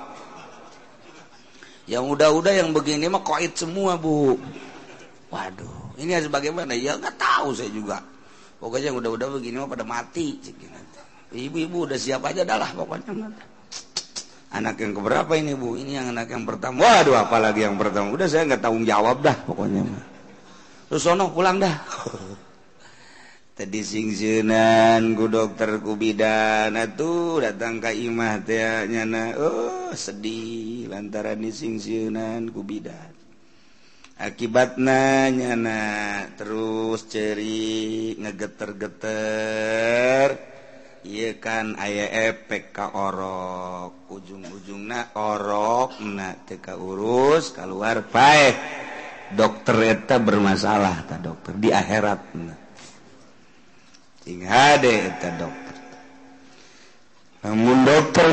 Yang 1.89 2.05
udah-udah 2.05 2.53
yang 2.53 2.71
begini 2.77 3.09
mah 3.09 3.25
koit 3.25 3.57
semua 3.57 3.97
bu. 3.97 4.37
Waduh 5.33 5.97
ini 5.97 6.13
harus 6.13 6.29
bagaimana? 6.29 6.77
Ya 6.77 7.01
nggak 7.01 7.17
tahu 7.17 7.57
saya 7.57 7.73
juga 7.73 8.10
pokoknya 8.61 8.93
yang 8.93 8.99
udah-udah 9.01 9.29
begini 9.41 9.57
mah 9.59 9.69
pada 9.73 9.83
mati 9.89 10.37
ibu-ibu 11.33 11.87
udah 11.89 11.99
siap 11.99 12.27
aja 12.27 12.43
dah 12.45 12.59
lah 12.59 12.71
pokoknya. 12.75 13.11
Anak 14.51 14.83
yang 14.83 14.99
keberapa 14.99 15.33
ini 15.39 15.55
bu? 15.55 15.79
Ini 15.79 16.03
yang 16.03 16.07
anak 16.11 16.35
yang 16.35 16.43
pertama. 16.43 16.83
Waduh 16.83 17.15
apalagi 17.15 17.63
yang 17.63 17.79
pertama. 17.79 18.11
Udah 18.11 18.27
saya 18.27 18.51
nggak 18.51 18.63
tanggung 18.63 18.83
jawab 18.83 19.23
dah 19.23 19.37
pokoknya 19.47 20.11
terus 20.91 21.07
sono 21.07 21.31
pulang 21.31 21.63
dah. 21.63 21.71
Tadi 23.61 23.81
singsinan 23.87 25.15
ku 25.15 25.31
dokter 25.31 25.79
ku 25.79 25.95
bidan. 25.95 26.75
Tuh 26.99 27.39
datang 27.39 27.79
ke 27.79 27.95
imah 27.95 28.43
teh 28.43 28.91
nyana 28.91 29.39
oh 29.39 29.95
sedih. 29.95 30.91
Lantaran 30.91 31.39
di 31.39 31.55
singsinan 31.55 32.51
ku 32.51 32.67
bidan. 32.67 33.20
akibat 34.21 34.77
nanyana 34.77 35.81
terus 36.37 37.09
ceri 37.09 38.13
ngegeter-geter. 38.21 40.53
Iya 41.01 41.41
kan 41.41 41.81
aya 41.81 42.29
efek 42.29 42.77
ka 42.77 42.93
orok. 42.93 44.13
Ujung-ujungna 44.13 45.17
orok 45.17 45.97
na 46.05 46.37
teka 46.45 46.77
urus 46.77 47.57
keluar 47.57 48.05
pae 48.05 48.53
dokter 49.33 49.97
eta 49.97 50.21
bermasalah 50.21 51.09
ta 51.09 51.17
dokter. 51.17 51.57
Di 51.57 51.73
akhirat 51.73 52.23
na 52.37 52.53
ting 54.21 54.45
hade 54.45 55.09
eta 55.09 55.29
dokter. 55.41 55.70
Namun 57.41 57.89
dokter 57.89 58.29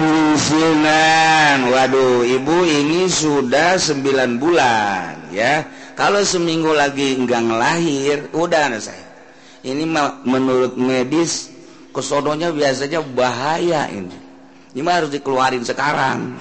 waduh 1.71 2.27
ibu 2.27 2.57
ini 2.67 3.07
sudah 3.07 3.79
sembilan 3.79 4.35
bulan 4.35 5.31
ya. 5.31 5.63
Kalau 5.95 6.21
seminggu 6.21 6.75
lagi 6.75 7.15
enggak 7.17 7.41
ngelahir 7.41 8.17
udah 8.35 8.61
anak 8.69 8.83
saya. 8.83 9.07
Ini 9.63 9.87
menurut 10.27 10.77
medis 10.77 11.49
kesononya 11.95 12.53
biasanya 12.53 13.01
bahaya 13.01 13.89
ini. 13.89 14.13
Ini 14.75 14.79
mah 14.85 14.93
harus 15.01 15.09
dikeluarin 15.09 15.65
sekarang. 15.65 16.37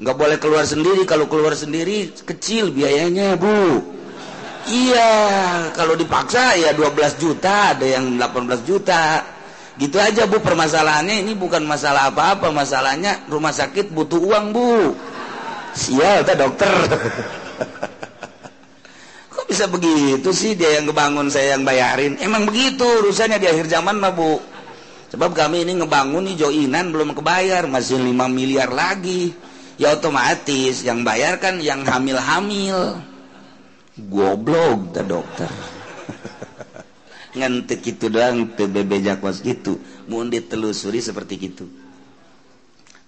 Nggak 0.00 0.16
boleh 0.18 0.38
keluar 0.42 0.64
sendiri. 0.66 1.06
Kalau 1.06 1.30
keluar 1.30 1.54
sendiri 1.54 2.10
kecil 2.26 2.74
biayanya 2.74 3.38
bu. 3.38 3.84
Iya 4.68 5.10
kalau 5.72 5.94
dipaksa 5.94 6.58
ya 6.58 6.72
12 6.74 7.22
juta 7.22 7.76
ada 7.76 7.86
yang 7.86 8.18
18 8.20 8.68
juta 8.68 9.22
gitu 9.78 9.96
aja 9.96 10.26
bu 10.26 10.42
permasalahannya. 10.42 11.22
Ini 11.24 11.32
bukan 11.38 11.62
masalah 11.64 12.10
apa-apa 12.10 12.50
masalahnya 12.50 13.24
rumah 13.30 13.54
sakit 13.54 13.94
butuh 13.94 14.18
uang 14.18 14.46
bu. 14.52 14.92
Sial 15.72 16.26
dokter. 16.26 16.68
Bisa 19.48 19.64
begitu 19.64 20.28
sih 20.28 20.52
dia 20.52 20.76
yang 20.76 20.92
ngebangun 20.92 21.32
saya 21.32 21.56
yang 21.56 21.64
bayarin? 21.64 22.20
Emang 22.20 22.44
begitu 22.44 22.84
urusannya 22.84 23.40
di 23.40 23.48
akhir 23.48 23.72
zaman 23.72 23.96
mah 23.96 24.12
bu. 24.12 24.36
Sebab 25.08 25.32
kami 25.32 25.64
ini 25.64 25.80
ngebangun 25.80 26.28
nih 26.28 26.36
joinan 26.36 26.92
belum 26.92 27.16
kebayar. 27.16 27.64
Masih 27.64 27.96
5 27.96 28.28
miliar 28.28 28.68
lagi. 28.68 29.32
Ya 29.80 29.96
otomatis 29.96 30.84
yang 30.84 31.00
bayar 31.00 31.40
kan 31.40 31.64
yang 31.64 31.80
hamil-hamil. 31.80 33.00
Goblok 33.96 34.92
ta 34.92 35.00
dokter 35.00 35.77
ngantik 37.36 37.84
itu 37.84 38.08
doang 38.08 38.56
PBB 38.56 39.04
jakwas 39.04 39.44
gitu. 39.44 39.80
Mundi 40.08 40.40
telusuri 40.40 41.02
seperti 41.04 41.34
gitu. 41.36 41.66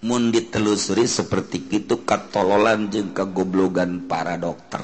Mundi 0.00 0.48
telusuri 0.48 1.04
seperti 1.04 1.60
itu 1.68 2.04
katololan 2.08 2.88
jeng 2.88 3.12
kegoblogan 3.12 4.08
para 4.08 4.40
dokter. 4.40 4.80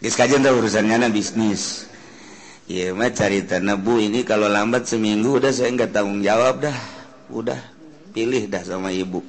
Gis 0.00 0.16
kajian 0.16 0.44
tuh 0.44 0.56
urusannya 0.56 0.96
nah 1.00 1.12
bisnis. 1.12 1.88
Iya 2.70 2.94
mah 2.94 3.10
cari 3.12 3.42
bu 3.76 3.98
ini 3.98 4.22
kalau 4.22 4.46
lambat 4.46 4.86
seminggu 4.86 5.42
udah 5.42 5.50
saya 5.52 5.74
nggak 5.74 5.92
tanggung 5.92 6.24
jawab 6.24 6.64
dah. 6.64 6.78
Udah 7.28 7.58
pilih 8.16 8.48
dah 8.48 8.62
sama 8.64 8.94
ibu. 8.94 9.20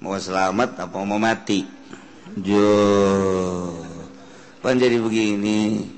Mau 0.00 0.16
selamat 0.20 0.84
apa 0.84 0.96
mau 1.00 1.16
mati? 1.16 1.64
Jo 2.36 2.68
pan 4.60 4.76
jadi 4.76 5.00
begini. 5.00 5.95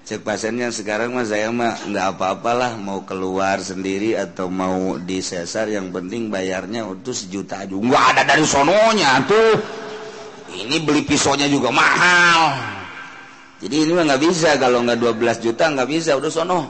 Cek 0.00 0.24
pasennya 0.24 0.72
sekarang 0.72 1.12
mas 1.12 1.28
saya 1.28 1.52
mah 1.52 1.76
nggak 1.84 2.06
apa-apalah 2.16 2.74
mau 2.80 3.04
keluar 3.04 3.60
sendiri 3.60 4.16
atau 4.16 4.48
mau 4.48 4.96
di 4.96 5.20
sesar 5.20 5.68
yang 5.68 5.92
penting 5.92 6.32
bayarnya 6.32 6.88
untuk 6.88 7.12
sejuta 7.12 7.62
aja 7.62 7.76
nggak 7.76 8.04
ada 8.16 8.22
dari 8.24 8.44
sononya 8.48 9.20
tuh. 9.28 9.60
Ini 10.50 10.82
beli 10.82 11.06
pisaunya 11.06 11.46
juga 11.46 11.70
mahal. 11.70 12.58
Jadi 13.62 13.86
ini 13.86 13.92
mah 13.94 14.02
nggak 14.08 14.22
bisa 14.24 14.58
kalau 14.58 14.82
nggak 14.82 14.98
12 14.98 15.44
juta 15.46 15.70
nggak 15.70 15.86
bisa 15.86 16.18
udah 16.18 16.30
sono. 16.32 16.60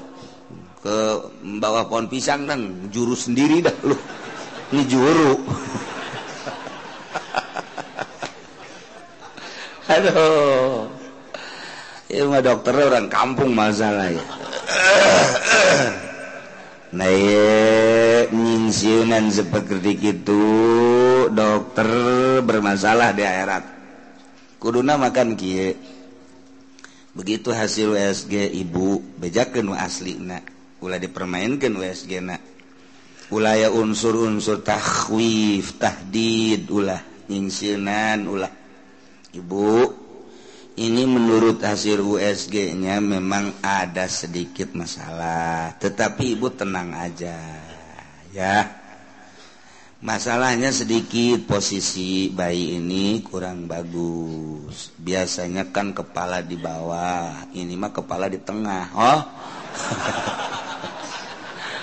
Ke 0.81 1.17
bawah 1.61 1.89
pohon 1.89 2.09
pisang 2.13 2.45
dan 2.45 2.93
juru 2.93 3.17
sendiri 3.17 3.65
dah 3.65 3.73
lu. 3.87 3.97
Ini 4.75 4.83
juru. 4.85 5.33
Aduh 9.97 11.00
Ilmu 12.11 12.43
dokter 12.43 12.75
orang 12.75 13.07
kampung 13.07 13.55
masalah 13.55 14.11
ya. 14.11 14.25
Naik 16.91 18.35
nyinsiunan 18.35 19.31
seperti 19.31 19.95
itu 19.95 20.43
dokter 21.31 21.87
bermasalah 22.43 23.15
di 23.15 23.23
akhirat. 23.23 23.65
Kuduna 24.59 24.99
makan 24.99 25.39
kie. 25.39 25.79
Begitu 27.15 27.55
hasil 27.55 27.95
USG 27.95 28.59
ibu 28.59 28.99
bejakan 29.23 29.71
asli 29.79 30.19
na. 30.19 30.43
Ulah 30.83 30.99
dipermainkan 30.99 31.71
USG 31.79 32.19
na. 32.27 32.43
Ulaya 33.31 33.71
unsur-unsur 33.71 34.67
takhwif, 34.67 35.79
tahdid, 35.79 36.67
ulah 36.75 36.99
nyinsiunan, 37.31 38.27
ulah 38.27 38.51
ibu 39.31 40.00
ini 40.81 41.05
menurut 41.05 41.61
hasil 41.61 42.01
USG-nya 42.01 43.05
memang 43.05 43.53
ada 43.61 44.09
sedikit 44.09 44.73
masalah. 44.73 45.77
Tetapi 45.77 46.33
ibu 46.33 46.49
tenang 46.49 46.97
aja 46.97 47.37
ya. 48.33 48.81
Masalahnya 50.01 50.73
sedikit 50.73 51.45
posisi 51.45 52.33
bayi 52.33 52.81
ini 52.81 53.21
kurang 53.21 53.69
bagus. 53.69 54.97
Biasanya 54.97 55.69
kan 55.69 55.93
kepala 55.93 56.41
di 56.41 56.57
bawah 56.57 57.53
ini 57.53 57.77
mah 57.77 57.93
kepala 57.93 58.33
di 58.33 58.41
tengah 58.41 58.89
oh. 58.97 59.21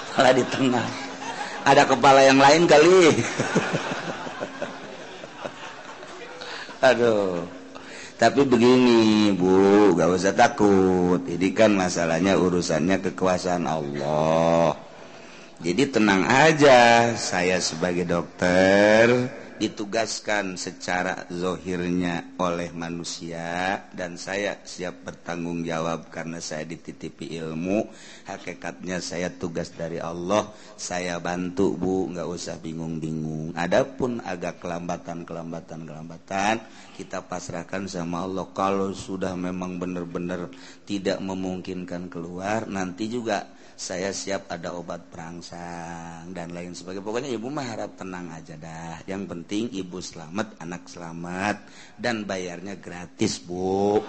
Kepala 0.10 0.34
di 0.34 0.42
tengah. 0.50 0.88
Ada 1.70 1.86
kepala 1.86 2.26
yang 2.26 2.42
lain 2.42 2.66
kali. 2.66 3.14
Aduh 6.90 7.58
tapi 8.18 8.42
begini 8.50 9.30
Bu 9.38 9.94
gak 9.94 10.10
usah 10.10 10.34
takut. 10.34 11.22
Ini 11.22 11.54
kan 11.54 11.78
masalahnya 11.78 12.34
urusannya 12.36 12.98
kekuasaan 13.06 13.70
Allah. 13.70 14.74
Jadi 15.62 15.84
tenang 15.90 16.26
aja 16.26 17.14
saya 17.18 17.58
sebagai 17.62 18.06
dokter 18.06 19.30
ditugaskan 19.58 20.54
secara 20.54 21.26
zohirnya 21.34 22.38
oleh 22.38 22.70
manusia 22.70 23.82
dan 23.90 24.14
saya 24.14 24.62
siap 24.62 25.02
bertanggung 25.02 25.66
jawab 25.66 26.14
karena 26.14 26.38
saya 26.38 26.64
dititipi 26.70 27.34
ilmu. 27.42 27.90
Hakikatnya 28.30 29.02
saya 29.02 29.34
tugas 29.34 29.74
dari 29.74 29.98
Allah 29.98 30.54
saya 30.78 31.18
bantu 31.18 31.74
bu. 31.74 32.14
Nggak 32.14 32.30
usah 32.30 32.56
bingung-bingung. 32.62 33.58
Adapun 33.58 34.22
agak 34.22 34.62
kelambatan 34.62 35.26
kelambatan 35.26 35.90
kelambatan 35.90 36.56
kita 36.94 37.26
pasrahkan 37.26 37.90
sama 37.90 38.30
Allah. 38.30 38.46
Kalau 38.54 38.94
sudah 38.94 39.34
memang 39.34 39.82
benar-benar 39.82 40.54
tidak 40.86 41.18
memungkinkan 41.18 42.14
keluar 42.14 42.70
nanti 42.70 43.10
juga 43.10 43.57
saya 43.78 44.10
siap 44.10 44.50
ada 44.50 44.74
obat 44.74 45.06
perangsang 45.14 46.34
dan 46.34 46.50
lain 46.50 46.74
sebagainya. 46.74 47.06
Pokoknya 47.06 47.30
ibu 47.30 47.46
mah 47.54 47.62
harap 47.62 47.94
tenang 47.94 48.26
aja 48.34 48.58
dah. 48.58 49.06
Yang 49.06 49.30
penting 49.30 49.70
ibu 49.70 50.02
selamat 50.02 50.58
anak 50.58 50.90
selamat. 50.90 51.62
Dan 51.94 52.26
bayarnya 52.26 52.82
gratis 52.82 53.38
bu. 53.38 54.02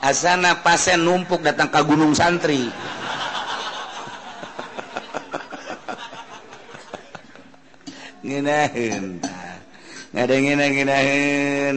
Asana 0.00 0.64
pasien 0.64 1.04
numpuk 1.04 1.44
datang 1.44 1.68
ke 1.68 1.80
gunung 1.84 2.16
santri. 2.16 2.72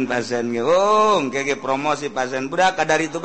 Pasien 0.08 0.56
promosi 1.60 2.08
pasien. 2.08 2.48
Beraka 2.48 2.88
dari 2.88 3.12
itu 3.12 3.20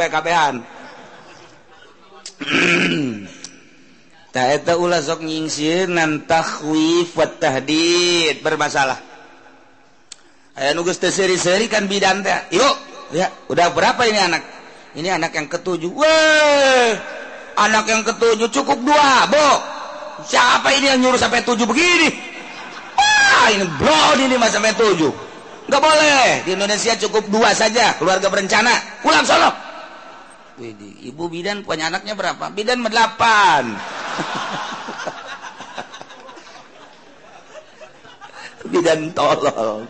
taeta 4.35 4.81
ulah 4.81 5.01
sok 5.03 5.23
nyingsir 5.25 5.87
nan 5.89 6.25
takhwif 6.25 7.15
wa 7.15 7.27
tahdid 7.29 8.41
bermasalah. 8.41 8.99
Aya 10.53 10.77
nugus 10.77 11.01
terseri-seri 11.01 11.69
kan 11.69 11.89
bidan 11.89 12.21
teh. 12.21 12.57
Yuk 12.57 12.77
ya 13.17 13.29
udah 13.49 13.73
berapa 13.73 14.03
ini 14.09 14.21
anak? 14.21 14.43
Ini 14.93 15.09
anak 15.17 15.33
yang 15.33 15.49
ketujuh. 15.49 15.91
Wah 15.93 16.91
anak 17.57 17.85
yang 17.89 18.03
ketujuh 18.05 18.49
cukup 18.53 18.79
dua 18.85 19.29
bo. 19.29 19.49
Siapa 20.23 20.71
ini 20.77 20.93
yang 20.93 21.01
nyuruh 21.01 21.19
sampai 21.19 21.43
tujuh 21.43 21.65
begini? 21.65 22.09
Wah 22.95 23.49
ini 23.51 23.65
bro 23.81 24.21
ini 24.21 24.37
mas 24.37 24.53
sampai 24.53 24.77
tujuh. 24.77 25.13
Nggak 25.67 25.81
boleh. 25.81 26.45
Di 26.45 26.51
Indonesia 26.53 26.93
cukup 27.01 27.33
dua 27.33 27.57
saja 27.57 27.97
keluarga 27.97 28.29
berencana. 28.29 29.01
Pulang 29.01 29.25
solo 29.25 29.62
ibu 30.61 31.33
bidan 31.33 31.65
punya 31.65 31.89
anaknya 31.89 32.13
berapa? 32.13 32.53
Bidan 32.53 32.85
delapan 32.85 33.73
bidan 38.73 39.13
tolong. 39.13 39.85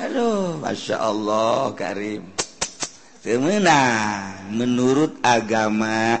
Aduh 0.00 0.56
masya 0.60 0.96
Allah 1.00 1.72
Karim. 1.76 2.24
Menang 3.22 4.50
menurut 4.50 5.22
agama 5.22 6.18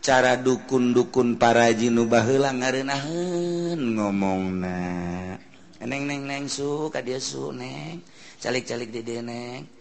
cara 0.00 0.40
dukun-dukun 0.40 1.36
para 1.36 1.68
jinubahlang 1.76 2.64
ngarenahan 2.64 3.76
ngomong 3.76 4.64
eneng 5.76 6.08
neng 6.08 6.24
neng 6.24 6.48
su 6.48 6.88
dia 7.04 7.20
su 7.20 7.52
neng. 7.52 8.00
Calik-calik 8.40 8.88
di 8.92 9.00
deneng 9.04 9.75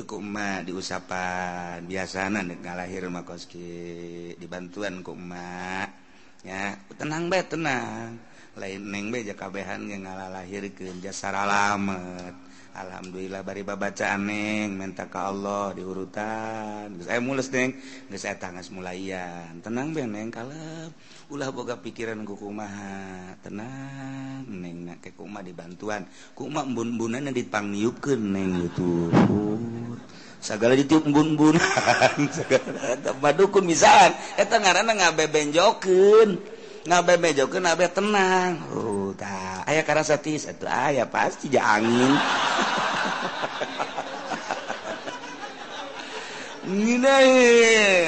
kuma 0.00 0.64
diusapan 0.64 1.84
biasana 1.84 2.40
nga 2.40 2.72
lahir 2.72 3.04
makoski. 3.12 4.32
Dibantuan 4.40 5.04
kuma 5.04 5.84
ya 6.40 6.72
tenang 6.96 7.28
be 7.28 7.44
tenang. 7.44 8.16
Lain 8.56 8.80
neng 8.88 9.12
beja 9.12 9.36
kabehan 9.36 9.84
yang 9.88 10.08
ngalah 10.08 10.32
lahir 10.32 10.64
ke 10.72 10.88
jasara 11.00 11.44
lamet 11.44 12.52
Alhamdulillah 12.72 13.44
bari 13.44 13.60
babacaan 13.68 14.32
neng 14.32 14.80
minta 14.80 15.04
ke 15.04 15.20
Allah 15.20 15.76
di 15.76 15.84
urutan. 15.84 16.96
Geus 16.96 17.04
aya 17.04 17.20
mules 17.20 17.52
neng 17.52 17.76
geus 18.08 18.24
eta 18.24 18.48
tanggas 18.48 18.72
mulaian. 18.72 19.60
Tenang 19.60 19.92
be 19.92 20.08
neng 20.08 20.32
kalem 20.32 20.88
ulah 21.32 21.48
boga 21.48 21.80
pikiran 21.80 22.28
kukumaha 22.28 23.32
tenang 23.40 24.44
neng 24.52 24.84
nak 24.84 25.00
ke 25.00 25.16
kumaha 25.16 25.40
dibantuan. 25.40 26.04
Kumaha 26.36 26.68
embun-embunan 26.68 27.24
yang 27.24 27.32
dipangniupkan 27.32 28.20
neng 28.20 28.68
itu 28.68 29.08
segala 30.44 30.76
ditiup 30.76 31.08
embun-embunan 31.08 31.56
dukun 33.40 33.64
misalkan 33.64 34.12
eta 34.36 34.60
ngaranna 34.60 34.92
ngabebenjokeun. 34.92 36.30
Ngabebenjokeun 36.84 37.64
abe 37.64 37.88
tenang. 37.88 38.68
Oh 38.76 39.16
tah. 39.16 39.64
Aya 39.64 39.88
karasa 39.88 40.20
tis 40.20 40.44
atuh 40.44 40.68
aya 40.68 41.08
pasti 41.08 41.48
ja 41.48 41.80
angin. 41.80 42.12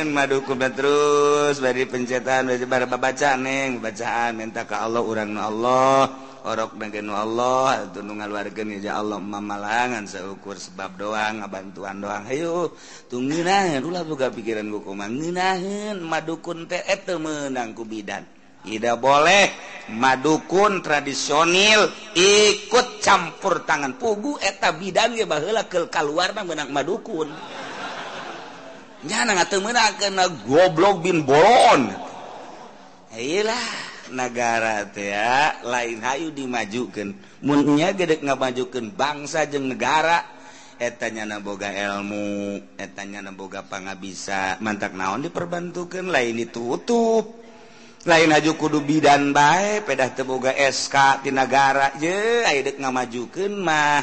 maduku 0.08 0.56
terus 0.72 1.60
dari 1.60 1.84
pencetan 1.84 2.48
daribar 2.48 2.88
baca 2.88 3.36
neng. 3.36 3.84
Bacaan 3.84 4.40
minta 4.40 4.64
ke 4.64 4.72
Allah 4.72 5.04
urang 5.04 5.36
Allah 5.36 6.08
orok 6.44 6.76
negen 6.76 7.08
Allah 7.12 7.88
tunungan 7.92 8.32
ngaluarkeun 8.32 8.80
ya 8.80 9.00
Allah. 9.00 9.20
Mamalangan 9.20 10.08
seukur 10.08 10.56
sebab 10.56 10.96
doang 10.96 11.44
ngabantuan 11.44 12.00
doang. 12.00 12.24
Ayo 12.24 12.72
tungginahin 13.12 13.84
ulah 13.84 14.04
buka 14.04 14.32
pikiran 14.32 14.68
ku 14.72 14.80
kumaha. 14.80 15.12
Ngeunaheun 15.12 16.00
madukun 16.00 16.64
teh 16.64 16.80
itu 16.88 17.20
menang 17.20 17.76
bidan. 17.76 18.24
Tidak 18.64 18.96
boleh 18.96 19.52
madukun 19.92 20.80
tradisional 20.80 21.92
ikut 22.16 23.04
campur 23.04 23.60
tangan. 23.68 24.00
Pugu 24.00 24.40
eta 24.40 24.72
bidan 24.72 25.12
ge 25.12 25.28
baheula 25.28 25.68
keul 25.68 25.92
kaluarna 25.92 26.48
menang 26.48 26.72
madukun. 26.72 27.28
goblok 30.48 31.04
bin 31.04 31.28
bolon 31.28 31.92
Hailah 33.14 33.68
negara 34.10 34.84
ya 34.90 35.62
lain 35.62 36.02
Hayu 36.02 36.34
dimajukan 36.34 37.14
munya 37.46 37.94
gede 37.94 38.18
majukan 38.24 38.90
bangsa 38.90 39.46
jeng 39.46 39.70
negara. 39.70 40.34
Etanya 40.74 41.22
naboga 41.22 41.70
elmu 41.70 42.58
etanya 42.74 43.22
naboga 43.22 43.62
panga 43.62 43.94
bisa 43.94 44.58
mantak 44.58 44.98
naon 44.98 45.22
diperbantukan 45.22 46.10
lain 46.10 46.42
ditutup. 46.42 47.38
Lain 48.04 48.34
haju 48.34 48.52
kudu 48.58 48.82
bidan 48.82 49.30
baik 49.30 49.86
pedah 49.86 50.10
teboga 50.10 50.50
SK 50.50 51.22
di 51.24 51.30
negara 51.30 51.94
je 52.02 52.42
aidek 52.42 52.82
ngamajukan 52.82 53.54
mah. 53.54 54.02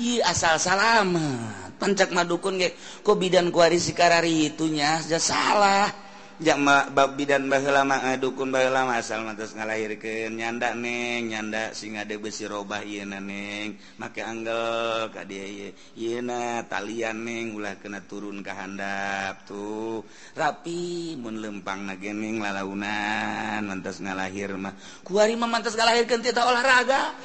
I 0.00 0.24
asal 0.24 0.56
salamah 0.56 1.65
pancak 1.76 2.10
madukun 2.12 2.60
ge 2.60 2.74
kok 3.04 3.16
bidan 3.16 3.52
kuari 3.52 3.76
sikarari 3.80 4.52
itunya 4.52 5.00
ja 5.04 5.20
salah. 5.20 6.06
Jama 6.36 6.92
bab 6.92 7.16
bidan 7.16 7.48
baheula 7.48 7.80
mah 7.80 8.12
eh, 8.12 8.20
dukun 8.20 8.52
baheula 8.52 8.84
mah 8.84 9.00
asal 9.00 9.24
mantos 9.24 9.56
ngalahirkeun. 9.56 10.36
Nyanda 10.36 10.76
neng 10.76 11.32
nyanda 11.32 11.72
sing 11.72 11.96
ade 11.96 12.20
besi 12.20 12.44
robah 12.44 12.84
ieu 12.84 13.08
neng. 13.08 13.80
Make 13.96 14.20
anggel 14.20 15.08
ka 15.16 15.24
dieu 15.24 15.48
ieu. 15.48 15.72
Ieu 15.96 16.20
talian 16.68 17.24
neng 17.24 17.56
ulah 17.56 17.80
kena 17.80 18.04
turun 18.04 18.44
ka 18.44 18.52
handap 18.52 19.48
tuh. 19.48 20.04
Rapi 20.36 21.16
mun 21.16 21.40
lempangna 21.40 21.96
ge 21.96 22.12
neng 22.12 22.44
lalaunan 22.44 23.64
mantos 23.64 24.04
ngalahir 24.04 24.60
mah. 24.60 24.76
Kuari 25.08 25.40
mah 25.40 25.48
mantos 25.48 25.72
ngalahirkeun 25.72 26.20
teh 26.20 26.36
olahraga. 26.36 27.16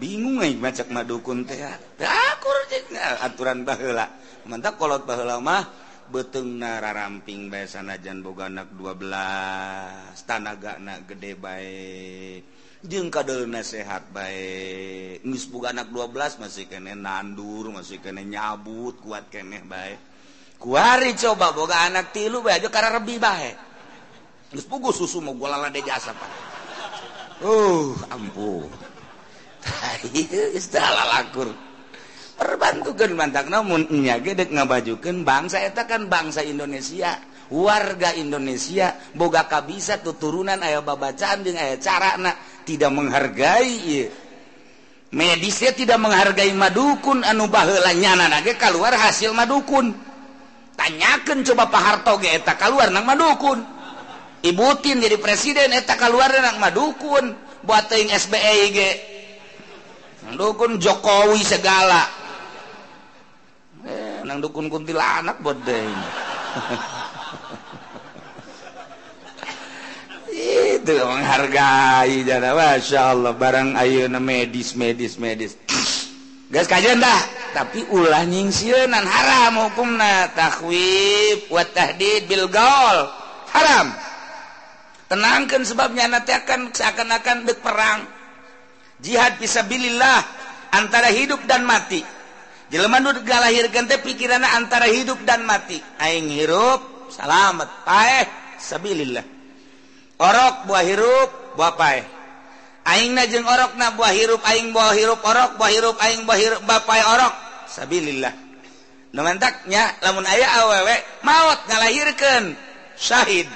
bingung 0.00 0.40
eh, 0.40 0.56
macak 0.56 0.88
madukun 0.88 1.44
teh. 1.44 1.60
Aturan 3.20 3.68
baheula. 3.68 4.08
Mantap 4.48 4.80
kolot 4.80 5.04
baheula 5.04 5.36
mah 5.38 5.62
beteng 6.10 6.58
nara 6.58 6.90
ramping 6.90 7.52
bae 7.52 7.68
sanajan 7.68 8.24
boga 8.24 8.50
anak 8.50 8.74
12 8.74 10.26
tanaga 10.26 10.80
anak 10.80 11.06
gede 11.12 11.32
bae. 11.36 11.76
Jeung 12.80 13.12
kadal 13.12 13.44
sehat 13.60 14.08
bae. 14.08 15.20
Geus 15.20 15.44
boga 15.52 15.76
anak 15.76 15.92
12 15.92 16.40
masih 16.40 16.64
kene 16.64 16.96
nandur 16.96 17.68
masih 17.68 18.00
kene 18.00 18.24
nyabut 18.24 19.04
kuat 19.04 19.28
kene 19.28 19.60
bae. 19.68 20.00
Kuari 20.56 21.12
coba 21.14 21.52
boga 21.52 21.84
anak 21.84 22.16
tilu 22.16 22.40
bae 22.40 22.56
aja 22.56 22.72
karena 22.72 22.96
lebih 22.96 23.20
bae. 23.20 23.52
Geus 24.50 24.66
pugu 24.66 24.90
susu 24.90 25.20
mau 25.20 25.36
gua 25.36 25.54
lalade 25.54 25.84
jasa 25.84 26.10
pak. 26.16 26.32
Uh 27.40 27.96
ampuh 28.12 28.89
lakur 31.10 31.48
perbantukan 32.40 33.10
mantak 33.12 33.52
namunnya 33.52 34.16
gedek 34.24 34.48
ngabajukan 34.48 35.22
bangsa 35.26 35.60
eta 35.60 35.84
kan 35.84 36.08
bangsa 36.08 36.40
Indonesia 36.40 37.20
warga 37.50 38.14
Indonesia 38.14 38.96
boga 39.12 39.44
kabisa 39.44 40.00
tuturunan 40.00 40.62
aya 40.62 40.80
babacaan 40.80 41.44
jeung 41.44 41.58
aya 41.58 41.76
cara 41.76 42.16
anak 42.16 42.64
tidak 42.64 42.90
menghargai 42.94 43.74
ieu. 43.90 44.08
Medisnya 45.10 45.74
tidak 45.74 45.98
menghargai 45.98 46.54
madukun 46.54 47.26
anu 47.26 47.50
baheula 47.50 47.90
nyana 47.98 48.30
keluar 48.54 48.94
hasil 48.94 49.34
madukun. 49.34 49.90
Tanyakan 50.78 51.42
coba 51.42 51.66
Pak 51.66 51.82
Harto 51.82 52.14
ge 52.22 52.30
eta 52.30 52.54
keluar 52.54 52.94
nang 52.94 53.02
madukun. 53.02 53.58
Ibutin 54.46 55.02
jadi 55.02 55.18
presiden 55.18 55.74
eta 55.74 55.98
keluar 55.98 56.30
nang 56.30 56.62
madukun. 56.62 57.34
Buat 57.66 57.90
teuing 57.92 58.08
SBE 58.14 58.56
ge 58.70 58.88
dukun 60.34 60.76
Jokowi 60.82 61.40
segala. 61.46 62.04
Eh, 63.86 64.20
nang 64.28 64.44
dukun 64.44 64.68
kuntilanak 64.68 65.40
bodeng 65.40 65.94
itu 70.80 70.94
menghargai 70.96 72.24
jana. 72.24 72.56
Masya 72.56 73.00
Allah 73.14 73.32
barang 73.36 73.76
ayeuna 73.76 74.18
medis 74.18 74.74
medis 74.74 75.20
medis. 75.20 75.54
Gas 76.50 76.66
kajian 76.66 76.98
dah 76.98 77.20
tapi 77.54 77.86
ulah 77.94 78.26
nyingsieunan 78.26 79.06
haram 79.06 79.70
hukumna. 79.70 80.32
Takwib 80.34 81.46
wa 81.52 81.62
tahdid 81.62 82.26
bil 82.26 82.50
gaul 82.50 82.98
haram. 83.54 83.94
Tenangkan 85.10 85.66
sebabnya 85.66 86.06
nanti 86.06 86.30
akan 86.30 86.70
seakan-akan 86.70 87.42
dek 87.42 87.58
perang 87.58 88.19
jihad 89.04 89.36
visabilillah 89.40 90.20
antara 90.72 91.10
hidup 91.12 91.42
dan 91.44 91.66
mati. 91.66 92.00
Jeleman 92.70 93.02
gak 93.26 93.40
lahir 93.42 93.66
gente 93.74 93.98
pikiran 93.98 94.46
antara 94.46 94.86
hidup 94.86 95.18
dan 95.26 95.42
mati. 95.42 95.82
Aing 95.98 96.30
hirup 96.30 97.10
salamet 97.10 97.66
paeh 97.82 98.24
sabilillah 98.62 99.26
orok 100.20 100.70
buah 100.70 100.84
hirup 100.84 101.30
buah 101.58 101.74
paeh. 101.74 102.04
Aing 102.86 103.12
najeng 103.16 103.44
orok 103.44 103.76
na 103.76 103.92
buah 103.92 104.12
hirup 104.14 104.40
aing 104.46 104.70
buah 104.70 104.94
hirup 104.94 105.20
orok 105.20 105.58
buah 105.58 105.70
hirup 105.72 105.96
aing 106.00 106.22
buah 106.24 106.38
hirup 106.38 106.62
bapai 106.64 107.02
orok 107.04 107.34
sabilillah 107.68 108.34
nu 109.10 109.26
lamun 109.26 110.24
aya 110.26 110.48
awewe 110.62 110.96
maut 111.26 111.60
ngalahirkeun 111.66 112.54
syahid. 112.94 113.50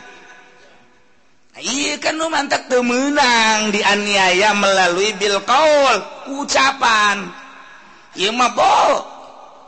Kan 2.02 2.18
mantap 2.18 2.66
temenang 2.66 3.70
dianiaya 3.70 4.58
melalui 4.58 5.14
Bil 5.14 5.38
Qaul 5.46 6.02
ucapan. 6.42 7.30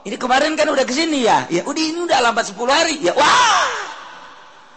Ini 0.06 0.14
kemarin 0.18 0.58
kan 0.58 0.66
udah 0.66 0.82
ke 0.82 0.94
sini 0.94 1.26
ya? 1.26 1.46
Ya 1.46 1.62
udah 1.62 1.82
ini 1.82 2.00
udah 2.02 2.18
lambat 2.26 2.50
10 2.50 2.58
hari. 2.66 2.98
Ya 3.02 3.14
Wah. 3.14 3.70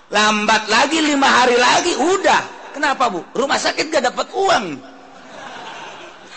Lambat 0.10 0.70
lagi 0.70 1.02
lima 1.02 1.30
hari 1.30 1.58
lagi 1.58 1.94
udah. 1.98 2.42
Kenapa 2.74 3.10
Bu? 3.10 3.26
Rumah 3.34 3.58
sakit 3.58 3.90
gak 3.90 4.04
dapat 4.10 4.28
uang. 4.34 4.66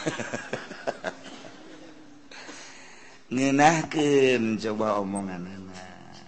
Ngenahkan 3.32 4.60
coba 4.60 5.00
omongan 5.00 5.40
anak 5.40 6.20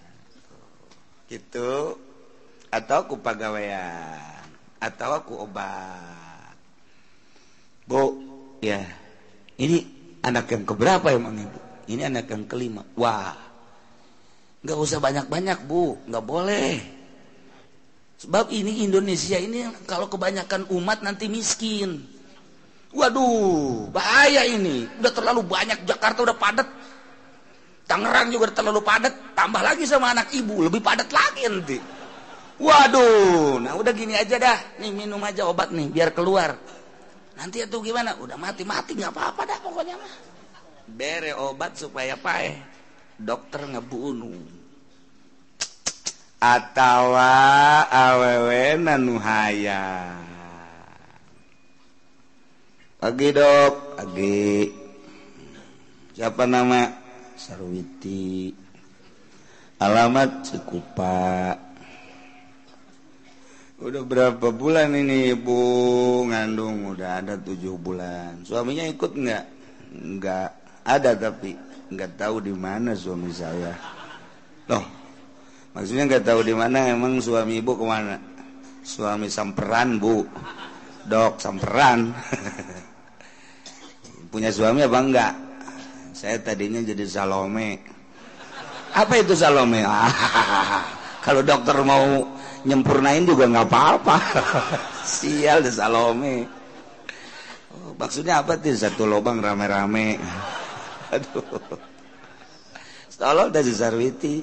gitu. 1.28 2.00
Atau 2.72 3.04
aku 3.04 3.20
pegawaian 3.20 4.33
atau 4.84 5.10
aku 5.16 5.32
obat. 5.48 6.54
Bu 7.88 8.20
ya. 8.60 8.84
Ini 9.56 9.78
anak 10.20 10.50
yang 10.52 10.64
keberapa 10.68 11.08
emang 11.14 11.36
ibu? 11.40 11.60
Ini 11.88 12.12
anak 12.12 12.28
yang 12.28 12.44
kelima. 12.44 12.84
Wah. 12.98 13.36
Nggak 14.64 14.78
usah 14.80 14.98
banyak-banyak 15.00 15.58
bu. 15.64 15.96
Nggak 16.08 16.24
boleh. 16.24 16.72
Sebab 18.24 18.48
ini 18.52 18.84
Indonesia 18.84 19.36
ini 19.36 19.68
kalau 19.84 20.08
kebanyakan 20.08 20.68
umat 20.72 21.04
nanti 21.04 21.28
miskin. 21.28 22.04
Waduh 22.94 23.90
bahaya 23.90 24.44
ini. 24.48 24.88
Udah 25.00 25.12
terlalu 25.12 25.44
banyak 25.44 25.84
Jakarta 25.88 26.24
udah 26.24 26.36
padat. 26.36 26.68
Tangerang 27.84 28.32
juga 28.32 28.48
terlalu 28.52 28.80
padat. 28.80 29.12
Tambah 29.36 29.60
lagi 29.60 29.84
sama 29.84 30.16
anak 30.16 30.32
ibu 30.32 30.64
lebih 30.64 30.80
padat 30.80 31.08
lagi 31.12 31.44
nanti 31.48 31.93
Waduh, 32.54 33.58
nah 33.58 33.74
udah 33.74 33.90
gini 33.90 34.14
aja 34.14 34.38
dah. 34.38 34.58
Nih 34.78 34.94
minum 34.94 35.18
aja 35.26 35.42
obat 35.50 35.74
nih 35.74 35.90
biar 35.90 36.14
keluar. 36.14 36.54
Nanti 37.34 37.66
itu 37.66 37.82
gimana? 37.82 38.14
Udah 38.14 38.38
mati-mati 38.38 38.94
nggak 38.94 39.10
apa-apa 39.10 39.42
dah 39.42 39.58
pokoknya 39.58 39.98
mah. 39.98 40.14
Bere 40.86 41.34
obat 41.34 41.74
supaya 41.74 42.14
pae. 42.14 42.54
Dokter 43.18 43.66
ngebunuh. 43.66 44.38
Atawa 46.38 47.34
awewe 47.90 48.78
nanuhaya. 48.78 50.14
Pagi 53.00 53.28
dok, 53.34 53.74
pagi. 53.98 54.70
Siapa 56.14 56.46
nama? 56.46 56.86
Sarwiti. 57.34 58.54
Alamat 59.82 60.46
Cikupa 60.46 61.50
udah 63.82 64.02
berapa 64.06 64.54
bulan 64.54 64.94
ini 64.94 65.34
ibu 65.34 65.58
ngandung 66.30 66.94
udah 66.94 67.24
ada 67.24 67.34
tujuh 67.34 67.74
bulan. 67.78 68.46
Suaminya 68.46 68.86
ikut 68.86 69.12
nggak? 69.18 69.44
Nggak 69.94 70.48
ada 70.86 71.10
tapi 71.18 71.58
nggak 71.90 72.14
tahu 72.14 72.44
di 72.44 72.54
mana 72.54 72.94
suami 72.94 73.30
saya. 73.34 73.74
Loh 74.70 74.84
maksudnya 75.74 76.06
nggak 76.06 76.24
tahu 76.26 76.40
di 76.46 76.54
mana? 76.54 76.94
Emang 76.94 77.18
suami 77.18 77.58
ibu 77.58 77.74
ke 77.74 77.84
mana? 77.86 78.16
Suami 78.86 79.26
samperan 79.26 79.98
bu. 79.98 80.22
Dok 81.04 81.42
samperan. 81.42 82.14
Punya 84.32 84.50
suami 84.50 84.82
apa 84.82 84.98
enggak 84.98 85.34
saya 86.14 86.40
tadinya 86.40 86.80
jadi 86.80 87.04
Salome. 87.04 87.82
Apa 88.94 89.20
itu 89.20 89.34
Salome? 89.34 89.84
Kalau 91.26 91.42
dokter 91.42 91.76
mau 91.84 92.22
nyempurnain 92.64 93.24
juga 93.28 93.44
nggak 93.48 93.68
apa-apa. 93.68 94.16
Sial 95.16 95.60
deh 95.64 95.72
Salome. 95.72 96.48
Oh, 97.74 97.92
maksudnya 97.96 98.40
apa 98.40 98.56
tuh 98.56 98.74
satu 98.74 99.04
lubang 99.04 99.38
rame-rame. 99.38 100.18
Aduh. 101.14 101.44
Tolong 103.14 103.48
dari 103.54 103.70
Sarwiti. 103.70 104.36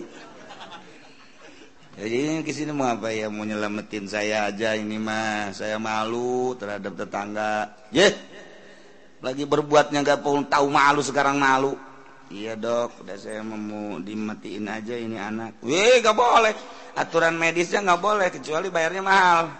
Jadi 1.91 2.15
ini 2.17 2.41
ke 2.41 2.55
sini 2.55 2.71
mau 2.71 2.87
apa 2.87 3.11
ya? 3.11 3.27
Mau 3.27 3.43
nyelamatin 3.43 4.07
saya 4.07 4.47
aja 4.47 4.73
ini 4.73 4.95
mah. 4.95 5.51
Saya 5.51 5.75
malu 5.75 6.55
terhadap 6.55 6.95
tetangga. 6.95 7.67
Ye! 7.91 8.09
Lagi 9.21 9.45
berbuatnya 9.45 10.01
nggak 10.01 10.49
tahu 10.49 10.67
malu 10.71 11.05
sekarang 11.05 11.37
malu 11.37 11.77
Iya 12.31 12.55
dok, 12.55 13.03
udah 13.03 13.19
saya 13.19 13.43
mau 13.43 13.99
dimatiin 13.99 14.71
aja 14.71 14.95
ini 14.95 15.19
anak. 15.19 15.59
Wih, 15.67 15.99
gak 15.99 16.15
boleh. 16.15 16.55
Aturan 16.95 17.35
medisnya 17.35 17.83
nggak 17.83 17.99
boleh 17.99 18.31
kecuali 18.31 18.71
bayarnya 18.71 19.03
mahal. 19.03 19.51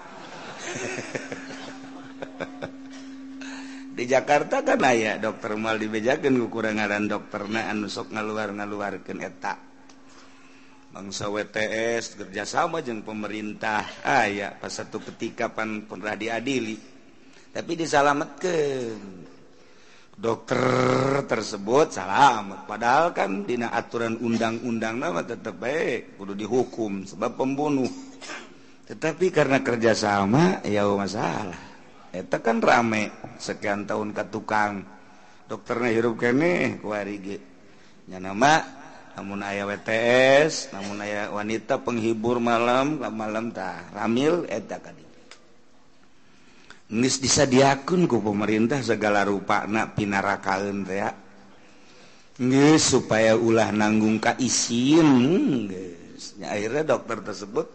di 3.92 4.08
Jakarta 4.08 4.64
kan 4.64 4.80
aya 4.88 5.20
dokter 5.20 5.52
mal 5.60 5.76
dibejakan 5.76 6.40
kekurangan 6.48 7.12
dokternya 7.12 7.68
anu 7.68 7.92
sok 7.92 8.16
ngaluar 8.16 8.56
ngaluarkan 8.56 9.20
eta. 9.20 9.72
Bangsa 10.92 11.32
WTS 11.32 12.20
kerjasama 12.20 12.84
jeung 12.84 13.04
pemerintah 13.04 14.04
aya 14.04 14.52
ah, 14.52 14.60
pas 14.60 14.76
satu 14.76 15.00
ketika 15.00 15.48
pan 15.48 15.88
pernah 15.88 16.20
diadili 16.20 16.76
tapi 17.52 17.76
disalamatkan 17.80 19.31
dokter 20.22 20.62
tersebut 21.26 21.90
salam 21.90 22.70
padahal 22.70 23.10
kan 23.10 23.42
Dina 23.42 23.74
aturan 23.74 24.22
undang-undang 24.22 25.02
nama 25.02 25.26
tetap 25.26 25.58
baik 25.58 26.22
kudu 26.22 26.38
dihukum 26.38 27.10
sebab 27.10 27.34
pembunuh. 27.34 27.90
Tetapi 28.86 29.34
karena 29.34 29.66
kerjasama 29.66 30.62
ya 30.62 30.86
masalah. 30.86 31.58
Itu 32.14 32.38
kan 32.44 32.62
rame 32.62 33.10
sekian 33.42 33.90
tahun 33.90 34.14
ke 34.14 34.24
tukang. 34.30 34.86
Dokternya 35.50 35.90
hirup 35.90 36.16
kene 36.22 36.80
kuarigi 36.80 37.36
nya 38.08 38.22
nama 38.24 38.62
namun 39.16 39.44
ayah 39.44 39.68
WTS 39.68 40.72
namun 40.72 41.04
ayah 41.04 41.28
wanita 41.36 41.84
penghibur 41.84 42.40
malam 42.40 43.04
malam 43.12 43.52
tah 43.52 43.84
ramil 43.92 44.48
eta 44.48 44.80
kadi 44.80 45.11
Nis 46.92 47.24
disadiakan 47.24 48.04
ku 48.04 48.20
pemerintah 48.20 48.84
segala 48.84 49.24
rupa 49.24 49.64
nak 49.64 49.96
pinarakaan 49.96 50.84
ya. 50.84 51.16
Supaya 52.76 53.40
ulah 53.40 53.72
nanggung 53.72 54.20
ka 54.20 54.36
isin 54.36 55.08
hmm, 55.08 55.72
ya, 55.72 56.52
akhirnya 56.52 56.98
dokter 56.98 57.24
tersebut 57.24 57.68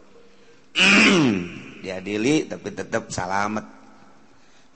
diadili 1.85 2.45
tapi 2.45 2.69
tetap 2.77 3.09
salamet. 3.09 3.65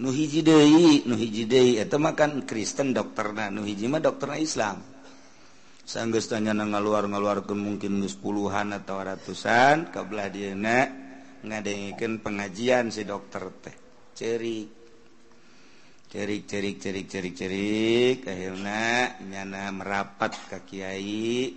Nu 0.01 0.09
hiji 0.09 0.41
deui 0.41 1.05
nu 1.05 1.21
hiji 1.21 1.45
deui 1.45 1.77
eta 1.77 2.01
mah 2.01 2.17
kan 2.17 2.41
Kristen 2.49 2.97
dokterna 2.97 3.53
nu 3.53 3.69
hiji 3.69 3.93
mah 3.93 4.01
dokterna 4.01 4.41
Islam. 4.41 4.81
Sanggeus 5.85 6.33
tanya 6.33 6.57
ngaluar 6.57 7.05
ngaluarkeun 7.05 7.61
mungkin 7.61 8.01
geus 8.01 8.17
puluhan 8.17 8.73
atau 8.73 9.05
ratusan 9.05 9.93
kabelah 9.93 10.33
dieuna 10.33 10.89
ngadengikeun 11.45 12.25
pengajian 12.25 12.89
si 12.89 13.05
dokter 13.05 13.45
teh. 13.61 13.80
cerik. 14.15 14.69
Cerik-cerik 16.11 16.83
cerik-cerik-cerik 16.83 18.27
akhirnya 18.27 19.15
nyana 19.23 19.71
merapat 19.71 20.35
ke 20.51 20.59
Kiai. 20.67 21.55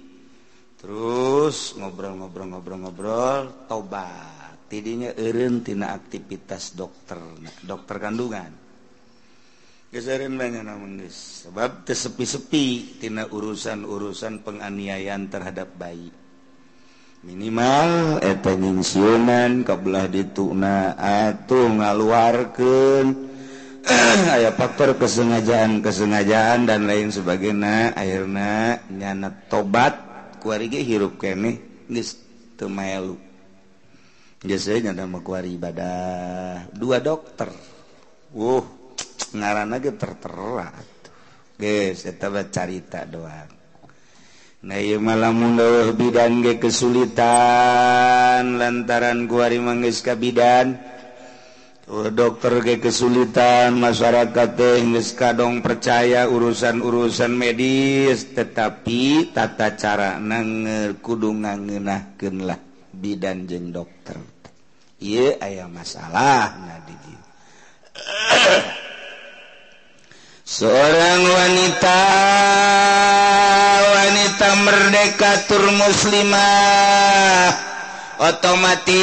Terus 0.78 1.74
ngobrol-ngobrol 1.80 2.54
ngobrol-ngobrol 2.54 3.66
tobat. 3.66 4.70
Tidinya 4.70 5.10
eureun 5.18 5.66
tina 5.66 5.94
aktivitas 5.98 6.78
dokter 6.78 7.18
dokter 7.66 7.98
kandungan. 7.98 8.52
Geserin 9.94 10.34
banyak 10.34 10.66
namun 10.66 11.06
geus. 11.06 11.46
Sebab 11.46 11.86
tersepi-sepi 11.86 12.98
tina 12.98 13.30
urusan-urusan 13.30 14.42
penganiayaan 14.42 15.30
terhadap 15.30 15.78
bayi. 15.78 16.23
minimal 17.24 18.20
eh, 18.20 18.36
etenysiunan 18.36 19.64
kebelah 19.64 20.12
dituna 20.12 21.00
atuh 21.00 21.72
ngaluarkan 21.72 23.32
aya 24.36 24.52
faktor 24.56 24.96
kesengajaan 24.96 25.84
kesengajaan 25.84 26.68
dan 26.68 26.88
lain 26.88 27.12
sebagainya. 27.12 27.92
Akhirnya 27.96 28.80
nyana 28.88 29.32
tobat 29.52 30.00
kuarigi 30.40 30.84
hirup 30.84 31.20
kene 31.20 31.84
geus 31.92 32.16
teu 32.56 32.72
maelu 32.72 33.20
biasanya 34.44 34.92
nama 34.92 35.20
ibadah. 35.20 36.72
Dua 36.72 37.00
dokter. 37.04 37.52
Wuh 38.36 38.64
ngaran 39.38 39.76
ge 39.80 39.92
terterat 39.96 40.88
geus 41.60 42.08
eta 42.08 42.28
carita 42.52 43.04
doang. 43.04 43.53
malam 44.96 45.60
bidan 46.00 46.40
ge 46.40 46.56
kesulitan 46.56 48.56
lantaran 48.56 49.28
kuari 49.28 49.60
manggis 49.60 50.00
kabidan 50.00 50.80
dokter 52.16 52.64
ge 52.64 52.80
kesulitan 52.80 53.76
masyarakat 53.76 54.56
Inggris 54.80 55.20
kadong 55.20 55.60
percaya 55.60 56.32
urusan-urusan 56.32 57.36
medis 57.36 58.32
tetapi 58.32 59.36
tata 59.36 59.76
cara 59.76 60.16
nanger 60.24 60.96
kudu 61.04 61.36
lah 62.48 62.60
bidan 62.96 63.44
jeng 63.44 63.76
dokter. 63.76 64.16
Iye 65.04 65.36
aya 65.44 65.68
masalah 65.68 66.56
nah 66.56 66.80
seorang 70.54 71.22
wanita 71.26 72.02
wanita 73.90 74.50
merdekatur 74.62 75.66
muslimah. 75.82 77.74
Otomatis 78.22 78.94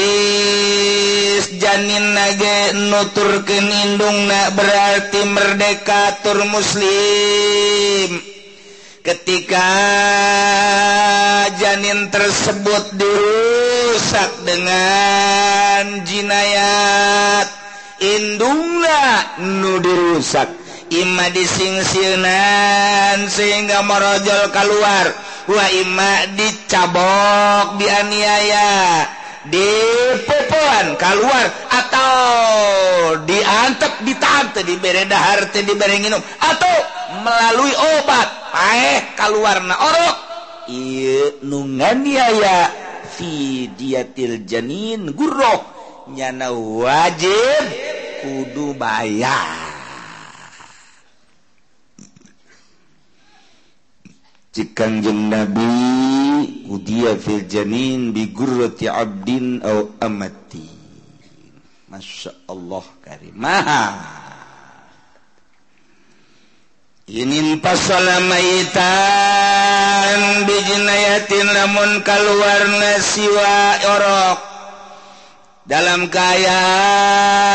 janin 1.58 2.14
nage 2.14 2.70
nutur 2.86 3.42
kenindung 3.42 4.30
nak 4.30 4.54
berarti 4.54 5.26
merdekatur 5.26 6.46
muslim. 6.46 8.22
Ketika 9.02 9.66
janin 11.58 12.14
tersebut 12.14 12.94
dirusak 12.94 14.30
dengan 14.46 16.06
jinayat 16.06 17.50
indunglah 17.98 19.34
nu 19.42 19.82
dirusak 19.82 20.59
Ima 20.90 21.30
disingsinan 21.30 23.30
sehingga 23.30 23.78
merojol 23.86 24.50
keluar 24.50 25.06
wa 25.46 25.66
ima 25.70 26.26
dicabok 26.34 27.78
dianiaya 27.78 29.06
dipupuan 29.46 30.98
keluar 30.98 31.46
atau 31.70 32.18
diantep 33.22 34.02
ditante 34.02 34.66
diberi 34.66 35.06
dahar 35.06 35.54
diberi 35.54 36.02
minum 36.02 36.18
atau 36.42 36.74
melalui 37.22 37.70
obat. 38.02 38.50
Paeh 38.50 39.14
keluar 39.14 39.62
na 39.62 39.78
orok 39.78 40.16
iya 40.66 41.38
nunganiaya 41.46 42.66
fidiatil 43.14 44.42
janin 44.42 45.14
gurok 45.14 45.62
nyana 46.10 46.50
wajib 46.50 47.62
kudu 48.26 48.74
bayar. 48.74 49.69
cikanjeng 54.50 55.30
nabi 55.30 55.62
udia 56.66 57.14
fil 57.14 57.46
janin 57.46 58.10
bi 58.10 58.26
gurrati 58.34 58.90
abdin 58.90 59.62
au 59.62 59.94
amati. 60.02 60.66
Masya 61.90 62.30
Allah 62.50 62.84
karimah. 63.02 63.94
Inin 67.10 67.58
pasala 67.58 68.22
maitan 68.22 68.86
bijinayatin 70.46 71.46
lamun 71.50 72.06
kaluarna 72.06 73.02
siwa 73.02 73.82
orok. 73.98 74.38
Dalam 75.66 76.06
kayaan 76.10 77.50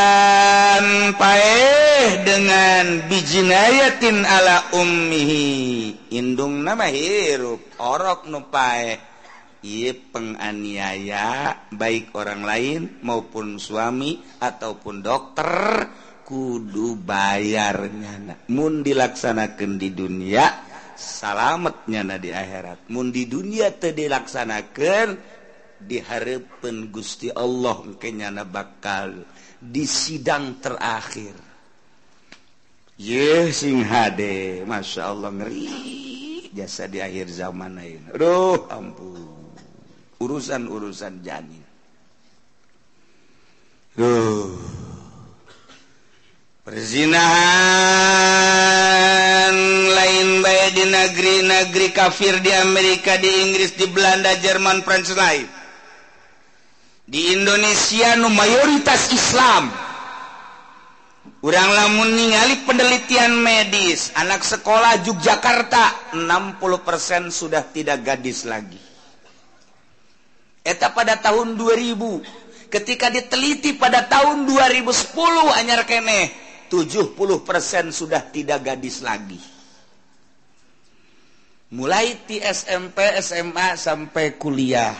pae 1.15 1.84
boleh 2.05 2.21
dengan 2.21 2.85
bijinayatin 3.09 4.29
ala 4.29 4.77
ummihi. 4.77 5.49
Indung 6.13 6.61
nama 6.61 6.85
hirup 6.85 7.81
orok 7.81 8.29
nupae 8.29 9.01
iya 9.65 9.97
penganiaya 10.13 11.65
baik 11.73 12.13
orang 12.13 12.45
lain 12.45 12.81
maupun 13.01 13.57
suami 13.57 14.21
ataupun 14.37 15.01
dokter 15.01 15.49
kudu 16.21 16.93
bayarnya 17.01 18.45
mun 18.53 18.85
dilaksanakan 18.85 19.81
di 19.81 19.89
dunia 19.89 20.45
salametnya 20.93 22.05
na 22.05 22.21
di 22.21 22.29
akhirat. 22.29 22.85
Mun 22.93 23.09
di 23.09 23.25
dunia 23.25 23.73
teu 23.81 23.97
dilaksanakan 23.97 25.17
diharapkan 25.81 26.93
Gusti 26.93 27.33
Allah 27.33 27.81
kenyana 27.97 28.45
bakal 28.45 29.25
di 29.57 29.89
sidang 29.89 30.61
terakhir. 30.61 31.44
Ye 32.95 33.51
sing 33.51 33.83
HD 33.83 34.21
Masya 34.63 35.11
Allah 35.11 35.31
ngeri. 35.35 35.67
Jasa 36.55 36.87
di 36.87 37.03
akhir 37.03 37.27
zaman 37.27 37.75
lain 37.75 38.07
Aduh 38.15 38.63
ampun. 38.71 39.27
Urusan-urusan 40.23 41.19
janin. 41.19 41.63
Duh. 43.99 44.55
perzinahan 46.65 47.45
lain 49.93 50.41
bay 50.41 50.73
di 50.73 50.81
negeri-negeri 50.89 51.93
kafir 51.93 52.41
di 52.41 52.49
Amerika 52.49 53.21
di 53.21 53.29
Inggris 53.29 53.77
di 53.77 53.85
Belanda 53.85 54.33
Jerman 54.41 54.81
Prancis 54.81 55.13
lain. 55.13 55.45
Di 57.05 57.37
Indonesia 57.37 58.17
nu 58.17 58.33
mayoritas 58.33 59.13
Islam. 59.13 59.69
Kurang 61.45 61.69
lamun 61.69 62.09
ningali 62.17 62.65
penelitian 62.65 63.37
medis 63.37 64.09
anak 64.17 64.41
sekolah 64.41 65.01
Yogyakarta 65.05 66.17
60% 66.17 67.29
sudah 67.29 67.63
tidak 67.69 68.01
gadis 68.01 68.49
lagi. 68.49 68.81
Eta 70.65 70.89
pada 70.89 71.21
tahun 71.21 71.53
2000 71.53 72.73
ketika 72.73 73.13
diteliti 73.13 73.77
pada 73.77 74.09
tahun 74.09 74.49
2010 74.49 74.89
anyar 75.61 75.85
kene 75.85 76.33
70% 76.73 77.13
sudah 77.93 78.21
tidak 78.33 78.65
gadis 78.65 79.05
lagi. 79.05 79.37
Mulai 81.75 82.25
di 82.25 82.41
SMP 82.41 83.01
SMA 83.21 83.77
sampai 83.77 84.37
kuliah. 84.41 84.93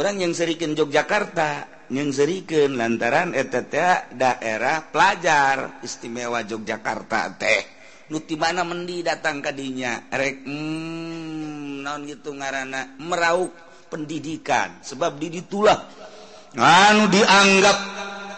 Yang 0.00 0.32
serikin 0.44 0.72
Yogyakarta 0.72 1.79
nyerikan 1.90 2.78
lantaran 2.78 3.34
ETT 3.34 3.74
daerah 4.14 4.86
pelajar 4.88 5.82
istimewa 5.82 6.46
Yogyakarta 6.46 7.34
teh. 7.34 7.62
Nuti 8.10 8.34
mana 8.34 8.66
mendi 8.66 9.02
datang 9.06 9.38
kadinya 9.42 10.10
rek 10.10 10.42
hmm, 10.46 11.82
non 11.82 12.02
gitu 12.06 12.34
ngaran 12.34 12.98
meraup 12.98 13.54
pendidikan 13.86 14.82
sebab 14.82 15.18
diditulah 15.18 15.78
anu 16.58 17.06
dianggap 17.10 17.78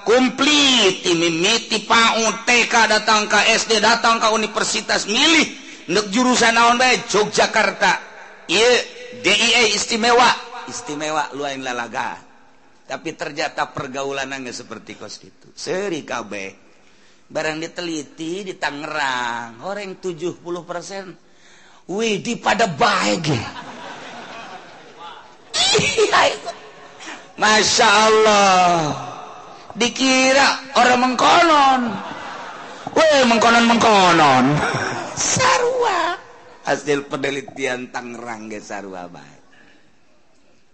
komplit. 0.05 1.05
Mimiti 1.13 1.85
PAUD 1.85 2.49
TK 2.49 2.75
datang 2.89 3.29
ke 3.29 3.41
SD 3.53 3.79
datang 3.79 4.19
ke 4.19 4.29
universitas 4.33 5.05
milih 5.07 5.47
nek 5.93 6.09
jurusan 6.09 6.57
naon 6.57 6.81
bae? 6.81 7.01
Yogyakarta. 7.07 7.93
Ieu 8.51 8.73
DIE 9.23 9.77
istimewa. 9.77 10.29
Istimewa 10.67 11.31
luain 11.37 11.63
lalaga. 11.63 12.32
Tapi 12.93 13.17
ternyata 13.17 13.73
pergaulan 13.73 14.29
nggak 14.29 14.53
seperti 14.53 15.01
kos 15.01 15.17
itu. 15.25 15.49
Seri 15.57 16.05
KB 16.05 16.33
barang 17.33 17.57
diteliti 17.65 18.45
di 18.45 18.61
Tangerang 18.61 19.65
orang 19.65 19.97
70 19.97 20.45
persen. 20.69 21.17
Wih 21.89 22.21
di 22.21 22.37
pada 22.37 22.69
baik. 22.69 23.33
Masya 27.41 27.89
Allah. 27.89 28.77
Dikira 29.73 30.77
orang 30.77 31.01
mengkonon. 31.01 31.81
Wih 32.93 33.25
mengkonon 33.25 33.65
mengkonon. 33.73 34.45
Sarwa 35.17 36.21
hasil 36.69 37.09
penelitian 37.09 37.89
Tangerang 37.89 38.53
ge 38.53 38.61
sarwa 38.61 39.09
baik 39.09 39.42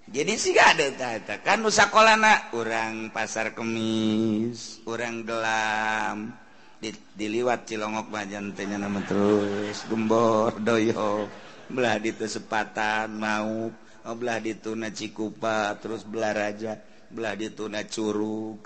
jadi 0.09 0.33
sih 0.41 0.57
kan 0.57 1.61
sekolah 1.69 2.17
orang 2.57 3.13
pasar 3.13 3.53
kemis 3.53 4.81
orang 4.89 5.21
gelam 5.29 6.33
di, 6.81 6.95
diliwat 6.95 7.69
Cilongok 7.69 8.09
majantenya 8.09 8.81
nama 8.81 9.05
terus 9.05 9.85
gembor 9.85 10.57
doyo 10.63 11.29
belah 11.69 12.01
di 12.01 12.15
sepatan 12.17 13.21
mau 13.21 13.69
oh, 14.09 14.15
belah 14.17 14.41
di 14.41 14.57
tuna 14.57 14.89
Cikupa 14.89 15.77
terus 15.77 16.09
belah 16.09 16.33
raja 16.33 16.81
belah 17.13 17.37
di 17.37 17.53
tuna 17.53 17.85
Curug 17.85 18.65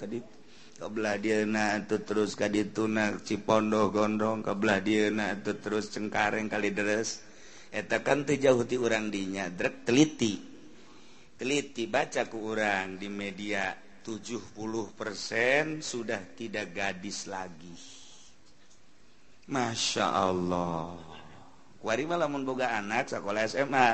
kebelah 0.83 1.15
Dina 1.19 1.79
itu 1.79 2.03
terus 2.03 2.35
ka 2.35 2.51
tuna 2.51 3.19
Cipondo 3.23 3.91
gondrong 3.95 4.43
dia 4.83 5.11
na 5.15 5.35
itu 5.35 5.55
terus 5.59 5.91
cengkareng 5.95 6.51
kali 6.51 6.75
deres 6.75 7.23
eta 7.73 8.05
kan 8.05 8.27
tuh 8.29 8.37
jauh 8.37 8.69
ti 8.69 8.77
orang 8.77 9.09
dinya 9.09 9.49
drek 9.49 9.89
teliti. 9.89 10.52
Teliti 11.43 11.91
baca 11.91 12.31
ke 12.31 12.39
orang 12.39 13.03
di 13.03 13.11
media 13.11 13.75
70% 14.07 15.83
sudah 15.83 16.23
tidak 16.39 16.71
gadis 16.71 17.27
lagi. 17.27 17.75
Masya 19.51 20.07
Allah. 20.07 20.95
Kuari 21.83 22.07
malah 22.07 22.31
memboga 22.31 22.79
anak 22.79 23.11
sekolah 23.11 23.43
SMA 23.51 23.87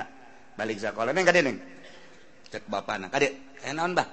balik 0.61 0.77
sekolah 0.77 1.09
neng 1.17 1.25
kade 1.25 1.41
neng. 1.41 1.57
Cek 2.53 2.69
bapak 2.69 3.01
anak 3.01 3.17
kade. 3.17 3.57
Eh 3.65 3.73
naon 3.73 3.97
bah? 3.97 4.05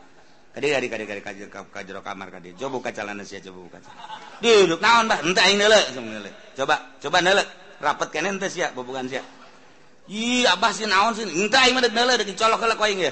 Kade 0.55 0.71
kade 0.71 0.87
kade 0.87 1.03
kade 1.03 1.21
kade 1.27 1.45
kajero 1.75 1.99
kamar 1.99 2.31
kade. 2.31 2.55
Coba 2.55 2.79
buka 2.79 2.95
celana 2.95 3.27
sih 3.27 3.43
coba 3.43 3.59
buka 3.67 3.77
duduk 4.39 4.79
naon 4.79 5.11
bah? 5.11 5.19
Entah 5.19 5.43
ini 5.51 5.59
nele 5.59 6.31
coba 6.55 6.95
coba 7.03 7.19
nele 7.19 7.43
rapat 7.83 8.15
kene 8.15 8.31
ente 8.31 8.47
sia 8.47 8.71
bukan 8.71 9.11
sia 9.11 9.19
Ih, 10.05 10.45
abah 10.45 10.69
sih 10.69 10.85
naon 10.85 11.17
sih. 11.17 11.25
Entah 11.25 11.65
ini 11.65 11.81
ada 11.81 11.89
nela 11.89 12.13
ada 12.13 12.25
colok 12.25 12.61
kalau 12.61 12.75
kau 12.77 12.85
ya. 12.85 13.09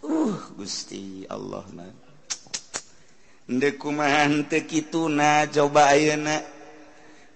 Uh, 0.00 0.36
gusti 0.56 1.28
Allah 1.28 1.68
na. 1.76 1.84
Ndekumahan 3.48 4.48
tekituna 4.48 5.48
coba 5.52 5.92
ayeuna 5.92 6.40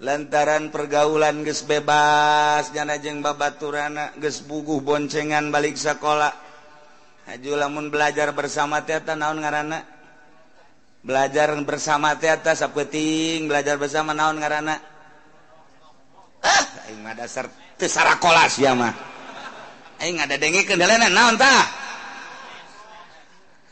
lantaran 0.01 0.72
pergaulan 0.72 1.45
geus 1.45 1.64
bebas 1.68 2.72
jana 2.72 2.97
jeung 3.01 3.20
babaturana 3.20 4.16
geus 4.16 4.41
buguh 4.41 4.80
boncengan 4.80 5.53
balik 5.53 5.76
sekolah. 5.76 6.33
Haju 7.28 7.53
lamun 7.53 7.93
belajar 7.93 8.33
bersama 8.33 8.80
teh 8.80 8.97
naon 9.12 9.45
ngaranana 9.45 9.91
belajar 11.03 11.51
bersama 11.67 12.15
teh 12.15 12.31
atas 12.31 12.63
belajar 13.47 13.75
bersama 13.77 14.15
naon 14.15 14.39
ngaranna? 14.39 14.79
Ah 16.43 16.65
aing 16.91 17.03
mah 17.03 17.15
dasar 17.15 17.47
teu 17.79 17.87
sarakolas 17.91 18.59
ya 18.59 18.75
mah. 18.75 18.95
Aing 20.03 20.19
ada 20.19 20.35
dengikeun 20.39 20.79
dalana 20.79 21.07
naon 21.11 21.39
tah? 21.39 21.63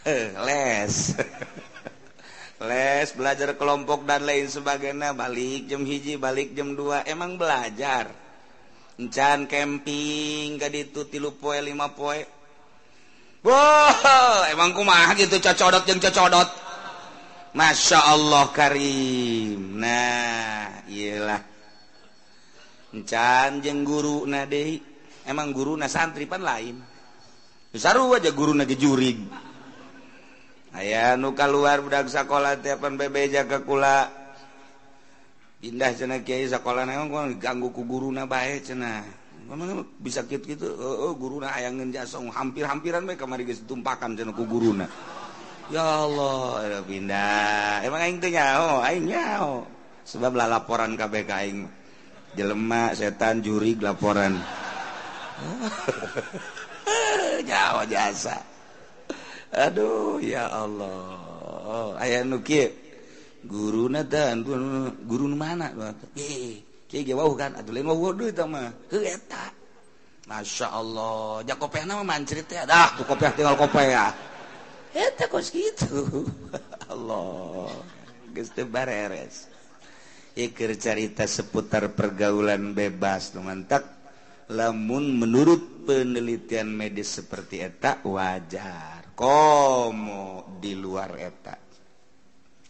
Eh 0.06 0.34
les. 0.46 0.94
Les 2.60 3.08
belajar 3.16 3.56
kelompok 3.56 4.04
dan 4.04 4.28
lain 4.28 4.44
sebagainya. 4.44 5.16
Balik 5.16 5.64
jam 5.64 5.80
hiji 5.80 6.20
balik 6.20 6.52
jam 6.52 6.76
dua. 6.76 7.00
Emang 7.08 7.40
belajar? 7.40 8.12
Encan 9.00 9.48
camping 9.48 10.60
ka 10.60 10.68
ditu 10.68 11.08
tilu 11.08 11.40
poe 11.40 11.56
lima 11.64 11.96
poe. 11.96 12.20
Wow, 13.40 14.44
emang 14.52 14.76
kumaha 14.76 15.16
gitu 15.16 15.40
cocodot 15.40 15.88
yang 15.88 15.96
cocodot. 16.04 16.69
Masya 17.50 17.98
Allah 18.14 18.46
Karim. 18.54 19.82
Nah 19.82 20.86
ialah 20.86 21.42
encan 22.94 23.58
jeng 23.58 23.82
guru 23.82 24.22
nade 24.26 24.78
emang 25.26 25.50
guru 25.50 25.74
na 25.74 25.90
santripan 25.90 26.46
lain. 26.46 26.78
Saru 27.74 28.14
aja 28.14 28.30
guru 28.30 28.54
na 28.54 28.66
jurig. 28.66 29.18
Aya 30.70 31.18
nu 31.18 31.34
luar 31.34 31.82
budak 31.82 32.06
sekolah 32.06 32.62
tiapan 32.62 32.94
bebeja 32.94 33.42
ke 33.46 33.66
kula. 33.66 34.06
Pindah 35.58 35.92
cenah 35.92 36.22
kiai 36.22 36.46
sekolah 36.46 36.86
naon 36.86 37.36
ganggu 37.42 37.74
ku 37.74 37.82
guru 37.82 38.14
na 38.14 38.30
bae 38.30 38.62
cenah. 38.62 39.02
Bisa 39.98 40.22
gitu 40.30 40.46
gitu 40.46 40.66
oh, 40.78 41.10
oh 41.10 41.12
guru 41.18 41.42
na 41.42 41.50
ayang 41.50 41.82
jasa 41.90 42.22
hampir-hampiran 42.22 43.02
bae 43.02 43.18
kamari 43.18 43.42
geus 43.42 43.66
tumpakan 43.66 44.14
cenah 44.14 44.30
ku 44.30 44.46
guru 44.46 44.70
na 44.70 44.86
ya 45.70 45.86
Allah 46.06 46.82
pindah 46.84 47.86
emang 47.86 48.00
aing 48.02 48.18
teu 48.18 48.30
nyao 48.34 48.82
aing 48.82 49.06
nyao 49.06 49.64
sebab 50.04 50.34
lah 50.34 50.50
laporan 50.50 50.98
ka 50.98 51.06
KBK 51.06 51.30
aing 51.30 51.60
jelema 52.34 52.94
setan 52.94 53.42
juri 53.42 53.74
laporan. 53.78 54.38
Nyawa 57.48 57.82
jasa. 57.88 58.38
Aduh 59.50 60.22
ya 60.22 60.46
Allah. 60.46 61.96
Aya 61.98 62.22
nu 62.22 62.38
kieu 62.44 62.70
guruna 63.46 64.06
teh 64.06 64.36
guru 65.06 65.24
nu 65.26 65.36
mana? 65.36 65.72
Eh 66.14 66.62
kieu 66.86 67.02
ge 67.02 67.14
wau 67.16 67.34
kan? 67.34 67.56
Atuh 67.58 67.72
lain 67.74 67.88
wau 67.88 68.14
deui 68.14 68.30
tah 68.30 68.46
mah. 68.46 68.70
Heuh 68.92 69.06
eta. 69.06 69.58
Masya 70.30 70.70
Allah, 70.70 71.42
jak 71.42 71.58
kopiah 71.58 71.82
nama 71.82 72.06
mancrit 72.06 72.46
ya, 72.46 72.62
dah 72.62 72.94
tuh 72.94 73.02
kopiah 73.02 73.34
tinggal 73.34 73.58
kopiah. 73.58 74.14
Allah. 76.92 77.70
Iker 80.30 80.72
carita 80.78 81.26
seputar 81.26 81.90
pergaulan 81.92 82.72
bebas 82.72 83.34
mantap 83.34 83.82
lamun 84.50 85.18
menurut 85.18 85.86
penelitian 85.86 86.70
medis 86.70 87.18
seperti 87.18 87.62
etak 87.62 88.06
wajar. 88.06 89.14
Komo 89.14 90.56
di 90.62 90.72
luar 90.72 91.12
etak 91.18 91.70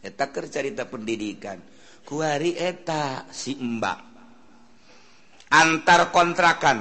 etaker 0.03 0.49
carita 0.49 0.89
pendidikan. 0.89 1.61
Kuari 2.05 2.57
eta 2.57 3.29
si 3.31 3.55
Mbak. 3.55 4.01
Antar 5.53 6.11
kontrakan. 6.11 6.79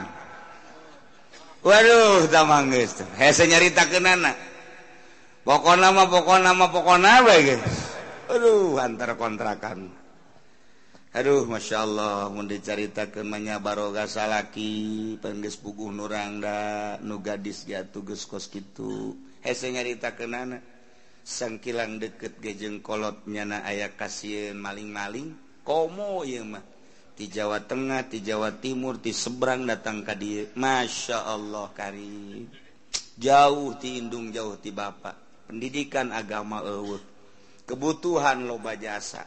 Waduh 1.59 2.31
nyarita 3.43 3.91
ke 3.91 3.99
nana 3.99 4.48
pokok 5.49 5.81
nama 5.81 6.05
pokok 6.05 6.39
nama 6.45 6.65
pokok 6.69 6.97
nama 7.01 7.33
guys. 7.41 7.65
Aduh 8.29 8.77
antar 8.77 9.17
kontrakan. 9.17 9.89
Aduh 11.09 11.49
masya 11.49 11.89
Allah 11.89 12.29
mau 12.29 12.45
dicarita 12.45 13.09
kemanya 13.09 13.57
baroga 13.57 14.05
salaki 14.05 15.17
pengges 15.17 15.57
puguh 15.57 15.89
nurangda 15.89 17.01
nu 17.01 17.17
gadis 17.17 17.65
ya 17.65 17.81
tugas 17.81 18.29
kos 18.29 18.45
gitu 18.53 19.17
hese 19.41 19.73
nyarita 19.73 20.13
kenana 20.13 20.61
sangkilang 21.25 21.97
deket 21.97 22.37
gejeng 22.37 22.85
kolot 22.85 23.25
nyana 23.25 23.65
ayah 23.65 23.89
kasihan 23.97 24.53
maling-maling. 24.53 25.33
Komo 25.65 26.21
iya 26.29 26.45
mah 26.45 26.61
di 27.17 27.25
Jawa 27.25 27.65
Tengah 27.65 28.05
di 28.05 28.21
Jawa 28.21 28.53
Timur 28.61 29.01
di 29.01 29.09
seberang 29.09 29.65
datang 29.65 30.05
ke 30.05 30.13
dia 30.13 30.45
Masya 30.53 31.25
Allah 31.25 31.73
karim. 31.73 32.45
Jauh 33.17 33.73
tiindung 33.81 34.29
jauh 34.29 34.53
ti 34.61 34.69
Bapak. 34.69 35.28
pendidikan 35.49 36.13
agama 36.13 36.61
ewe. 36.61 37.01
kebutuhan 37.65 38.45
loba 38.45 38.77
jasa 38.77 39.25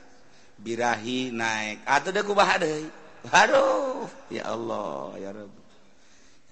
birahi 0.63 1.35
naik 1.35 1.83
atau 1.83 2.11
ah, 2.11 2.15
deku 2.15 2.33
bahadai 2.35 2.87
aduh 3.27 4.07
ya 4.31 4.55
Allah 4.55 5.19
ya 5.19 5.31
Rabb 5.35 5.63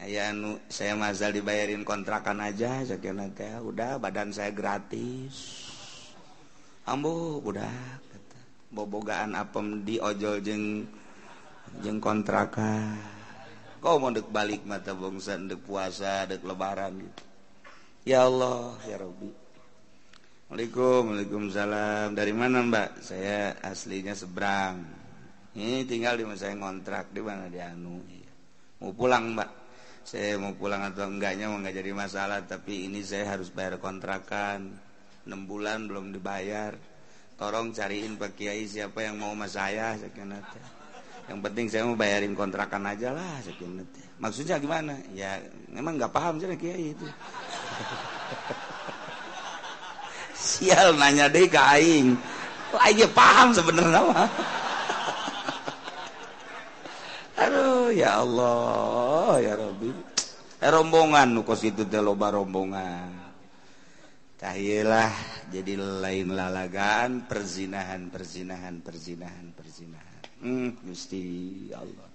Ayah 0.00 0.32
nu 0.32 0.56
saya 0.72 0.96
mazal 0.96 1.36
dibayarin 1.36 1.84
kontrakan 1.84 2.40
aja 2.40 2.80
sakina 2.88 3.28
teh 3.36 3.52
udah 3.60 4.00
badan 4.00 4.32
saya 4.32 4.48
gratis. 4.48 5.68
Ambo 6.88 7.36
budak 7.44 8.00
kata. 8.08 8.40
Bobogaan 8.72 9.36
apem 9.36 9.84
di 9.84 10.00
ojol 10.00 10.40
jeng 10.40 10.88
jeng 11.84 12.00
kontrakan. 12.00 12.96
Kau 13.84 14.00
mau 14.00 14.08
dek 14.08 14.32
balik 14.32 14.64
mata 14.64 14.96
bongsan 14.96 15.52
dek 15.52 15.68
puasa 15.68 16.24
dek 16.24 16.48
lebaran 16.48 16.96
gitu. 16.96 17.24
Ya 18.08 18.24
Allah 18.24 18.80
ya 18.88 18.96
Rabbi 19.04 19.39
Assalamualaikum 20.50 21.14
Waalaikumsalam. 21.14 22.06
Dari 22.18 22.34
mana 22.34 22.58
mbak? 22.66 23.06
Saya 23.06 23.54
aslinya 23.62 24.18
seberang. 24.18 24.82
Ini 25.54 25.86
tinggal 25.86 26.18
di 26.18 26.26
saya 26.34 26.58
ngontrak. 26.58 27.14
Di 27.14 27.22
mana 27.22 27.46
di 27.46 27.62
Anu 27.62 28.02
mau 28.82 28.90
pulang 28.90 29.30
mbak? 29.30 29.46
Saya 30.02 30.34
mau 30.42 30.50
pulang 30.58 30.90
atau 30.90 31.06
enggaknya 31.06 31.46
mau 31.46 31.62
nggak 31.62 31.70
jadi 31.70 31.94
masalah. 31.94 32.42
Tapi 32.50 32.90
ini 32.90 32.98
saya 33.06 33.38
harus 33.38 33.54
bayar 33.54 33.78
kontrakan. 33.78 34.74
6 35.22 35.30
bulan 35.46 35.86
belum 35.86 36.10
dibayar. 36.10 36.74
Tolong 37.38 37.70
cariin 37.70 38.18
Pak 38.18 38.34
Kiai 38.34 38.66
siapa 38.66 39.06
yang 39.06 39.22
mau 39.22 39.30
sama 39.30 39.46
saya 39.46 39.94
yang 41.30 41.46
penting 41.46 41.70
saya 41.70 41.86
mau 41.86 41.94
bayarin 41.94 42.34
kontrakan 42.34 42.90
aja 42.90 43.14
lah 43.14 43.38
maksudnya 44.18 44.58
gimana? 44.58 44.98
Ya 45.14 45.38
memang 45.70 45.94
nggak 45.94 46.10
paham 46.10 46.42
sih 46.42 46.50
Kiai 46.58 46.90
itu 46.90 47.06
sial 50.40 50.96
nanya 50.96 51.28
deh 51.28 51.44
ke 51.44 51.60
aing. 51.60 52.16
Aja 52.80 53.06
paham 53.12 53.52
sebenarnya 53.52 54.00
mah. 54.00 54.30
Aduh 57.40 57.92
ya 57.92 58.24
Allah 58.24 59.36
ya 59.44 59.52
Rabbi. 59.60 59.90
Eh, 60.60 60.68
rombongan 60.68 61.32
nukos 61.36 61.64
itu 61.64 61.84
teh 61.84 62.00
loba 62.00 62.32
rombongan. 62.32 63.32
Tahilah 64.40 65.12
jadi 65.52 65.76
lain 65.76 66.32
lalagaan 66.32 67.28
perzinahan 67.28 68.08
perzinahan 68.08 68.80
perzinahan 68.80 69.52
perzinahan. 69.52 70.20
Hmm, 70.40 70.80
gusti 70.80 71.24
Allah. 71.76 72.08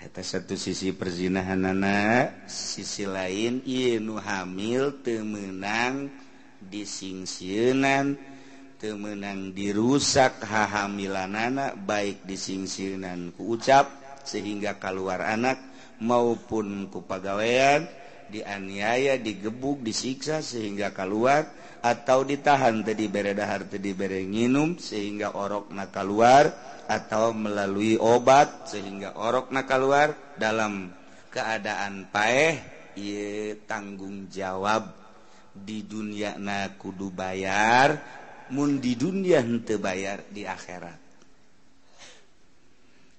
Eta 0.00 0.24
satu 0.24 0.56
sisi 0.56 0.96
perzinahan 0.96 1.60
anak 1.60 2.48
sisi 2.48 3.04
lain 3.04 3.60
iya 3.68 4.00
nu 4.00 4.16
hamil 4.16 5.04
temenang 5.04 6.08
disingsiunan 6.64 8.16
temenang 8.80 9.52
dirusak 9.52 10.40
hahamilan 10.44 11.36
anak 11.36 11.76
baik 11.84 12.24
disingsiunan 12.24 13.32
ku 13.36 13.56
ucap 13.56 13.88
sehingga 14.24 14.76
keluar 14.80 15.20
anak 15.20 15.60
maupun 16.00 16.88
kupagawean 16.88 17.84
dianiaya 18.32 19.20
digebuk 19.20 19.84
disiksa 19.84 20.40
sehingga 20.40 20.94
keluar 20.96 21.44
atau 21.80 22.24
ditahan 22.24 22.84
tadi 22.84 23.08
beredahar 23.08 23.64
tadi 23.68 23.96
berenginum 23.96 24.76
sehingga 24.76 25.32
orok 25.36 25.72
na 25.72 25.88
keluar 25.88 26.52
atau 26.84 27.32
melalui 27.32 27.96
obat 27.96 28.68
sehingga 28.68 29.16
orok 29.16 29.48
na 29.52 29.64
keluar 29.64 30.12
dalam 30.36 30.92
keadaan 31.32 32.10
paeh 32.12 32.80
tanggung 33.64 34.28
jawab. 34.28 34.99
di 35.54 35.82
dunia 35.84 36.38
na 36.38 36.70
kudu 36.74 37.10
bayar 37.10 37.98
mun 38.50 38.82
di 38.82 38.98
dunia 38.98 39.42
hente 39.42 39.78
bayar 39.78 40.26
di 40.30 40.46
akhirat. 40.46 40.98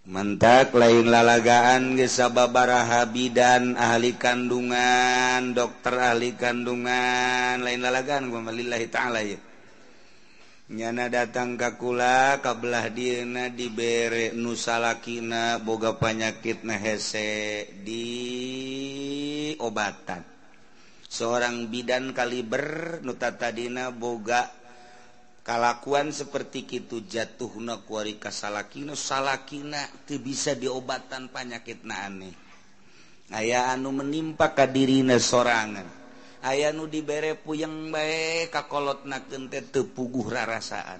Mentak 0.01 0.73
lain 0.73 1.13
lalagaan 1.13 1.93
gesababaraha 1.93 3.05
bidan 3.13 3.77
ahli 3.77 4.17
kandungan 4.17 5.53
dokter 5.53 5.93
ahli 5.93 6.33
kandungan 6.33 7.61
lain 7.61 7.79
lalagaan 7.85 8.33
gumalillahi 8.33 8.89
ta'ala 8.89 9.21
ya 9.21 9.37
nyana 10.71 11.11
datang 11.11 11.59
kakula 11.59 12.39
kabelah 12.39 12.87
dina 12.87 13.51
dibere 13.51 14.31
nusalakina 14.31 15.59
boga 15.59 15.99
panyakit 15.99 16.63
nahhese 16.63 17.67
di 17.83 18.07
obatan. 19.59 20.30
seorang 21.11 21.67
bidan 21.67 22.15
kaliber 22.15 23.03
nutatadina 23.03 23.91
boga 23.91 24.47
kalakuan 25.43 26.15
seperti 26.15 26.63
itu 26.63 27.03
jatuh 27.03 27.51
nakuari 27.59 28.15
kasalakina 28.15 28.95
salakina 28.95 29.91
itu 29.91 30.23
bisa 30.23 30.55
diobatan 30.55 31.27
penyakit 31.27 31.83
na 31.83 32.07
aneh. 32.07 32.35
Aya 33.35 33.75
anu 33.75 33.91
menimpa 33.91 34.55
kadirina 34.55 35.19
sorangan. 35.19 35.99
Aya 36.41 36.71
nu 36.71 36.87
dibere 36.87 37.35
puyeng 37.35 37.91
baik 37.91 38.49
kakolot 38.49 39.03
nakente 39.03 39.61
tepuguh 39.67 40.31
rarasaan. 40.31 40.99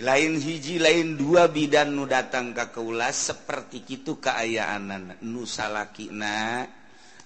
Lain 0.00 0.32
hiji 0.38 0.80
lain 0.80 1.14
dua 1.14 1.46
bidan 1.50 1.94
nu 1.94 2.06
datang 2.10 2.56
ka 2.56 2.72
keulas 2.72 3.32
seperti 3.32 3.84
itu 3.86 4.16
keayaan 4.22 5.18
nusalakina 5.24 6.64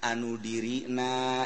anu 0.05 0.37
diri 0.37 0.85
na 0.85 1.41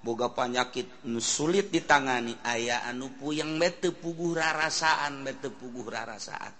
boga 0.00 0.32
panyakit 0.32 1.04
nu 1.10 1.20
sulit 1.20 1.68
ditangani 1.68 2.32
aya 2.46 2.86
anu 2.88 3.12
puyang 3.18 3.58
mete 3.60 3.92
puguh 3.92 4.32
rarasaan 4.38 5.20
mete 5.20 5.52
puguh 5.52 5.84
rarasaan. 5.84 6.54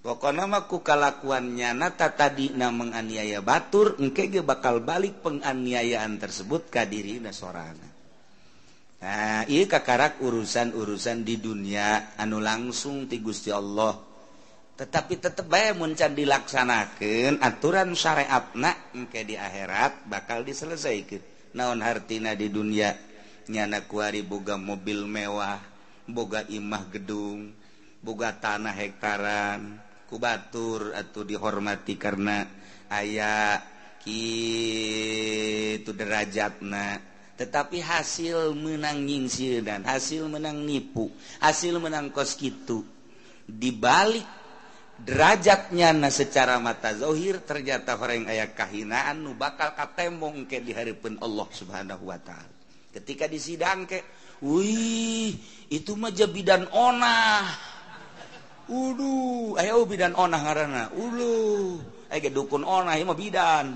Pokok 0.00 0.32
namaku 0.32 0.80
kalakuannya 0.80 1.76
nata 1.76 2.08
tadi 2.16 2.56
na 2.56 2.72
menganiaya 2.72 3.44
batur 3.44 4.00
engke 4.00 4.32
ge 4.32 4.40
bakal 4.40 4.80
balik 4.80 5.20
penganiayaan 5.20 6.16
tersebut 6.16 6.72
ka 6.72 6.88
diri 6.88 7.20
na 7.20 7.36
sorana. 7.36 7.88
Nah 9.00 9.44
iya 9.48 9.64
kakarak 9.68 10.20
urusan-urusan 10.24 11.24
di 11.24 11.36
dunia 11.36 12.16
anu 12.16 12.40
langsung 12.40 13.08
ti 13.08 13.20
Gusti 13.20 13.52
Allah 13.52 14.09
tetapi 14.80 15.20
tetap 15.20 15.44
mun 15.44 15.92
muncan 15.92 16.16
dilaksanakan 16.16 17.44
aturan 17.44 17.92
syariat 17.92 18.48
nak 18.56 18.96
engke 18.96 19.28
di 19.28 19.36
akhirat 19.36 20.08
bakal 20.08 20.40
diselesaikan. 20.40 21.20
Naon 21.52 21.84
hartina 21.84 22.32
di 22.32 22.48
dunia? 22.48 22.96
Nyana 23.52 23.84
kuari 23.84 24.24
boga 24.24 24.56
mobil 24.56 25.04
mewah 25.04 25.60
boga 26.08 26.48
imah 26.48 26.88
gedung 26.88 27.52
boga 28.00 28.32
tanah 28.40 28.72
hektaran 28.72 29.76
kubatur 30.08 30.96
atau 30.96 31.28
dihormati 31.28 32.00
karena 32.00 32.48
ayah 32.88 33.60
itu 34.08 35.92
derajat 35.92 36.64
nak 36.64 37.04
tetapi 37.36 37.84
hasil 37.84 38.56
menang 38.56 39.04
nyingsir 39.04 39.60
dan 39.60 39.84
hasil 39.84 40.24
menang 40.26 40.64
nipu 40.64 41.12
hasil 41.38 41.76
menang 41.76 42.08
kos 42.08 42.32
gitu 42.40 42.80
dibalik 43.44 44.39
derajatnya 45.00 45.96
nah 45.96 46.12
secara 46.12 46.60
mata 46.60 46.92
Zohir 46.92 47.40
ternyata 47.42 47.96
orang 47.96 48.28
aya 48.28 48.52
kahinaan 48.52 49.24
nu 49.24 49.32
bakal 49.32 49.72
katembong 49.72 50.44
ke 50.44 50.60
di 50.60 50.76
hari 50.76 50.92
pun 50.92 51.16
Allah 51.24 51.48
subhanahu 51.48 52.04
Wa 52.04 52.18
Ta'ala 52.20 52.52
ketika 52.92 53.24
disidang 53.24 53.88
ke 53.88 54.04
wih 54.44 55.32
itu 55.72 55.92
mah 55.96 56.12
bidan 56.12 56.68
onah 56.68 57.70
Udu, 58.70 59.58
ayo 59.58 59.82
euh 59.82 59.86
bidan 59.90 60.14
onah 60.14 60.38
karena 60.46 60.86
ulu, 60.94 61.82
ayo 62.06 62.30
dukun 62.30 62.62
onah, 62.62 62.94
ya 62.94 63.02
mah 63.02 63.18
bidan. 63.18 63.66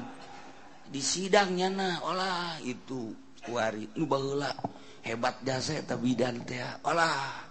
Di 0.87 1.03
sidangnya 1.03 1.67
nah, 1.67 1.99
olah 2.07 2.63
itu 2.63 3.11
wari, 3.51 3.91
nu 3.99 4.07
baheula 4.07 4.55
hebat 5.03 5.43
jasa 5.43 5.83
eta 5.83 5.99
bidan 5.99 6.47
teh, 6.47 6.63
olah 6.87 7.43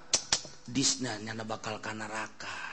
disnanya 0.63 1.36
bakal 1.43 1.84
ka 1.84 1.91
neraka. 1.91 2.72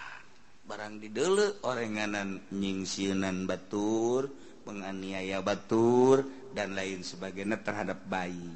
barang 0.70 1.02
didele 1.02 1.58
orenganan 1.66 2.46
nyingsiunan 2.54 3.42
Batur 3.42 4.30
penganiaya 4.62 5.42
Batur 5.42 6.22
dan 6.54 6.78
lain 6.78 7.02
sebagainya 7.02 7.58
terhadap 7.58 8.06
bayi. 8.06 8.54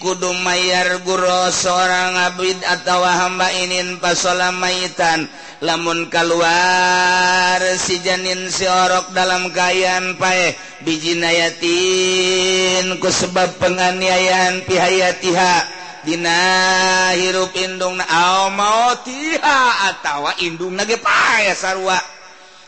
kudu 0.00 0.32
mayar 0.40 1.04
guru 1.04 1.52
seorang 1.52 2.32
abid 2.32 2.56
atau 2.64 3.04
hamba 3.04 3.52
inin 3.60 4.00
pasola 4.00 4.56
maitan. 4.56 5.28
Lamun 5.60 6.08
keluar 6.08 7.60
si 7.76 8.00
janin 8.00 8.48
si 8.48 8.64
orok 8.64 9.12
dalam 9.12 9.52
kayaan 9.52 10.16
pae 10.16 10.56
bijinayatin 10.80 12.96
ku 12.96 13.12
sebab 13.12 13.60
penganiayaan 13.60 14.64
pihayatiha 14.64 15.79
Dina 16.00 17.12
hirup 17.12 17.52
indung 17.60 18.00
mauha 18.00 19.60
atawa 19.92 20.32
indung 20.40 20.72
nage 20.72 20.96
pae 20.96 21.52
sarwa 21.52 22.00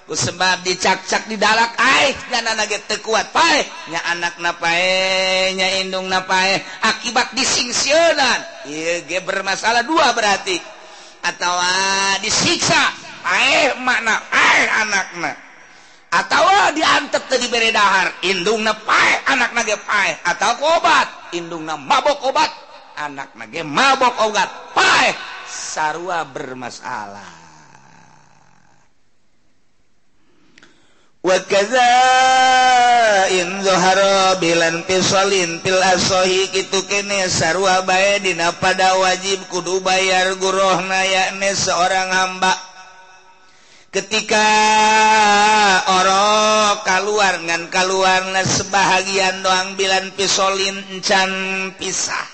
ku 0.04 0.12
sebab 0.12 0.60
dicak-cak 0.66 1.30
didalak 1.32 1.72
aih 1.80 2.12
dan 2.28 2.44
nage 2.52 2.76
tekuat 2.84 3.32
pae 3.32 3.64
nya 3.88 4.04
anak 4.12 4.36
napae 4.36 5.56
nya 5.56 5.80
indung 5.80 6.12
napae 6.12 6.60
akibat 6.84 7.32
disingsionan. 7.32 8.68
Ieu 8.68 9.08
ge 9.08 9.24
bermasalah 9.24 9.80
dua 9.86 10.12
berarti. 10.12 10.60
Atawa 11.24 11.72
disiksa 12.20 12.82
aih 13.24 13.80
makna 13.80 14.20
aih 14.28 14.66
anakna 14.84 15.32
atawa 16.12 16.68
diantep 16.76 17.24
tadi 17.32 17.48
beredahar 17.48 18.12
indung 18.28 18.60
napae 18.60 19.24
anak 19.24 19.56
nage 19.56 19.80
pae. 19.88 20.20
Atau 20.28 20.76
obat 20.76 21.32
indung 21.32 21.64
na 21.64 21.80
mabok 21.80 22.28
obat. 22.28 22.71
Anak 22.96 23.36
nage 23.36 23.62
mabok 23.64 24.28
ogat. 24.28 24.50
Pae 24.76 25.12
sarua 25.48 26.24
bermasalah. 26.28 27.44
Wa 31.22 31.38
kaza 31.46 31.92
in 33.30 33.62
zuhara 33.62 34.42
bilan 34.42 34.82
pisolin 34.90 35.62
pil 35.62 35.78
asohi 35.78 36.50
kitu 36.50 36.82
kene 36.90 37.30
sarua 37.30 37.86
bae 37.86 38.18
dina 38.18 38.50
pada 38.58 38.98
wajib 38.98 39.38
kudu 39.46 39.78
bayar 39.86 40.34
gurohna 40.42 40.98
yakni 41.06 41.54
seorang 41.54 42.10
hamba. 42.10 42.58
Ketika 43.94 44.48
oro 45.84 46.80
keluar 46.82 47.38
ngan 47.44 47.70
keluarna 47.70 48.42
sebahagian 48.42 49.46
doang 49.46 49.76
bilan 49.78 50.10
pisolin 50.18 50.74
encan 50.90 51.30
pisah 51.76 52.31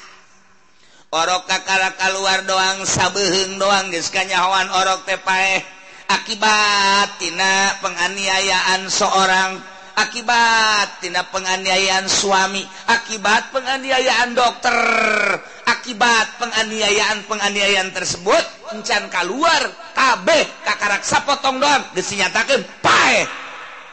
Orok 1.08 1.48
kakala 1.48 1.96
keluar 1.96 2.44
doang 2.44 2.84
sabeheng 2.84 3.56
doang 3.56 3.88
geus 3.88 4.12
orok 4.12 5.08
tepae 5.08 5.64
akibattina 6.04 6.12
akibat 6.12 7.08
tina 7.16 7.52
penganiayaan 7.80 8.92
seorang 8.92 9.56
akibat 9.96 11.00
tina 11.00 11.24
penganiayaan 11.32 12.04
suami 12.12 12.60
akibat 12.92 13.56
penganiayaan 13.56 14.36
dokter 14.36 14.76
akibat 15.64 16.44
penganiayaan 16.44 17.24
penganiayaan 17.24 17.88
tersebut 17.96 18.44
encan 18.76 19.08
keluar 19.08 19.64
kabeh 19.96 20.44
kakaraksa 20.68 21.24
potong 21.24 21.56
doang 21.56 21.88
geus 21.96 22.12
nyatakeun 22.12 22.60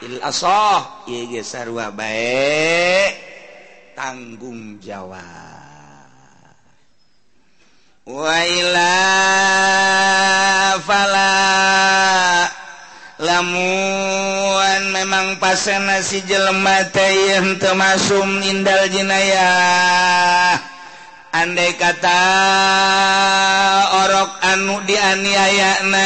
il 0.04 0.20
asoh 0.20 1.08
baik 1.08 1.32
sarua 1.48 1.96
tanggung 3.96 4.84
jawab. 4.84 5.45
waila 8.06 8.94
fala. 10.86 11.34
Lamun 13.16 14.82
memang 14.94 15.40
pasen 15.42 15.88
nasi 15.90 16.22
jelema 16.28 16.86
teh 16.94 17.42
termasum 17.58 18.44
indal 18.44 18.86
jinaya 18.92 19.50
andai 21.34 21.74
kata 21.80 22.22
orok 24.04 24.32
anu 24.54 24.84
dianiaya 24.84 25.88
na 25.90 26.04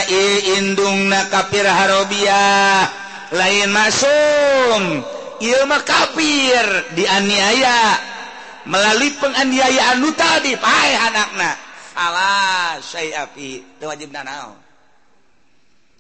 indung 0.56 1.10
na 1.10 1.26
kafir 1.34 1.66
harobia 1.66 2.86
lain 3.34 3.74
masum 3.74 5.04
ilmu 5.44 5.78
kafir 5.84 6.66
dianiaya. 6.96 8.08
Melalui 8.70 9.18
penganiayaan 9.18 9.98
nu 9.98 10.14
tadi 10.14 10.54
pae 10.62 10.94
anakna. 10.94 11.69
ala 12.00 12.80
syai'afi 12.80 13.80
teu 13.80 13.92
wajib 13.92 14.16
naon 14.16 14.56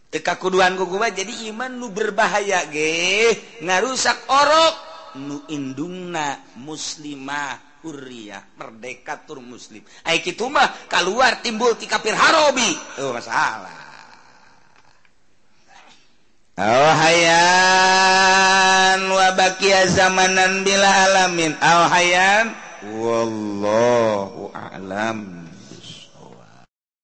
teu 0.07 0.23
kakuduan 0.23 0.79
guguba 0.79 1.11
jadi 1.11 1.51
iman 1.51 1.75
nu 1.75 1.91
berbahaya 1.91 2.63
ge 2.71 3.35
ngarusak 3.59 4.31
orok 4.31 4.75
nu 5.19 5.43
indungna 5.51 6.39
muslimah 6.55 7.83
hurriyah 7.83 8.55
merdeka 8.55 9.19
tur 9.27 9.43
muslim 9.43 9.83
ai 10.07 10.23
kitu 10.23 10.47
mah 10.47 10.87
kaluar 10.87 11.43
timbul 11.43 11.75
ti 11.75 11.87
kafir 11.87 12.15
harobi 12.15 12.71
oh 13.03 13.11
masalah 13.15 13.79
Oh 16.59 16.91
hayan 16.91 17.39
wa 19.07 19.31
baqiya 19.31 19.87
zamanan 19.87 20.67
bila 20.67 20.91
alamin. 21.07 21.55
Oh 21.55 21.87
hayan 21.87 22.51
wallahu 22.99 24.51
a'lam. 24.51 25.38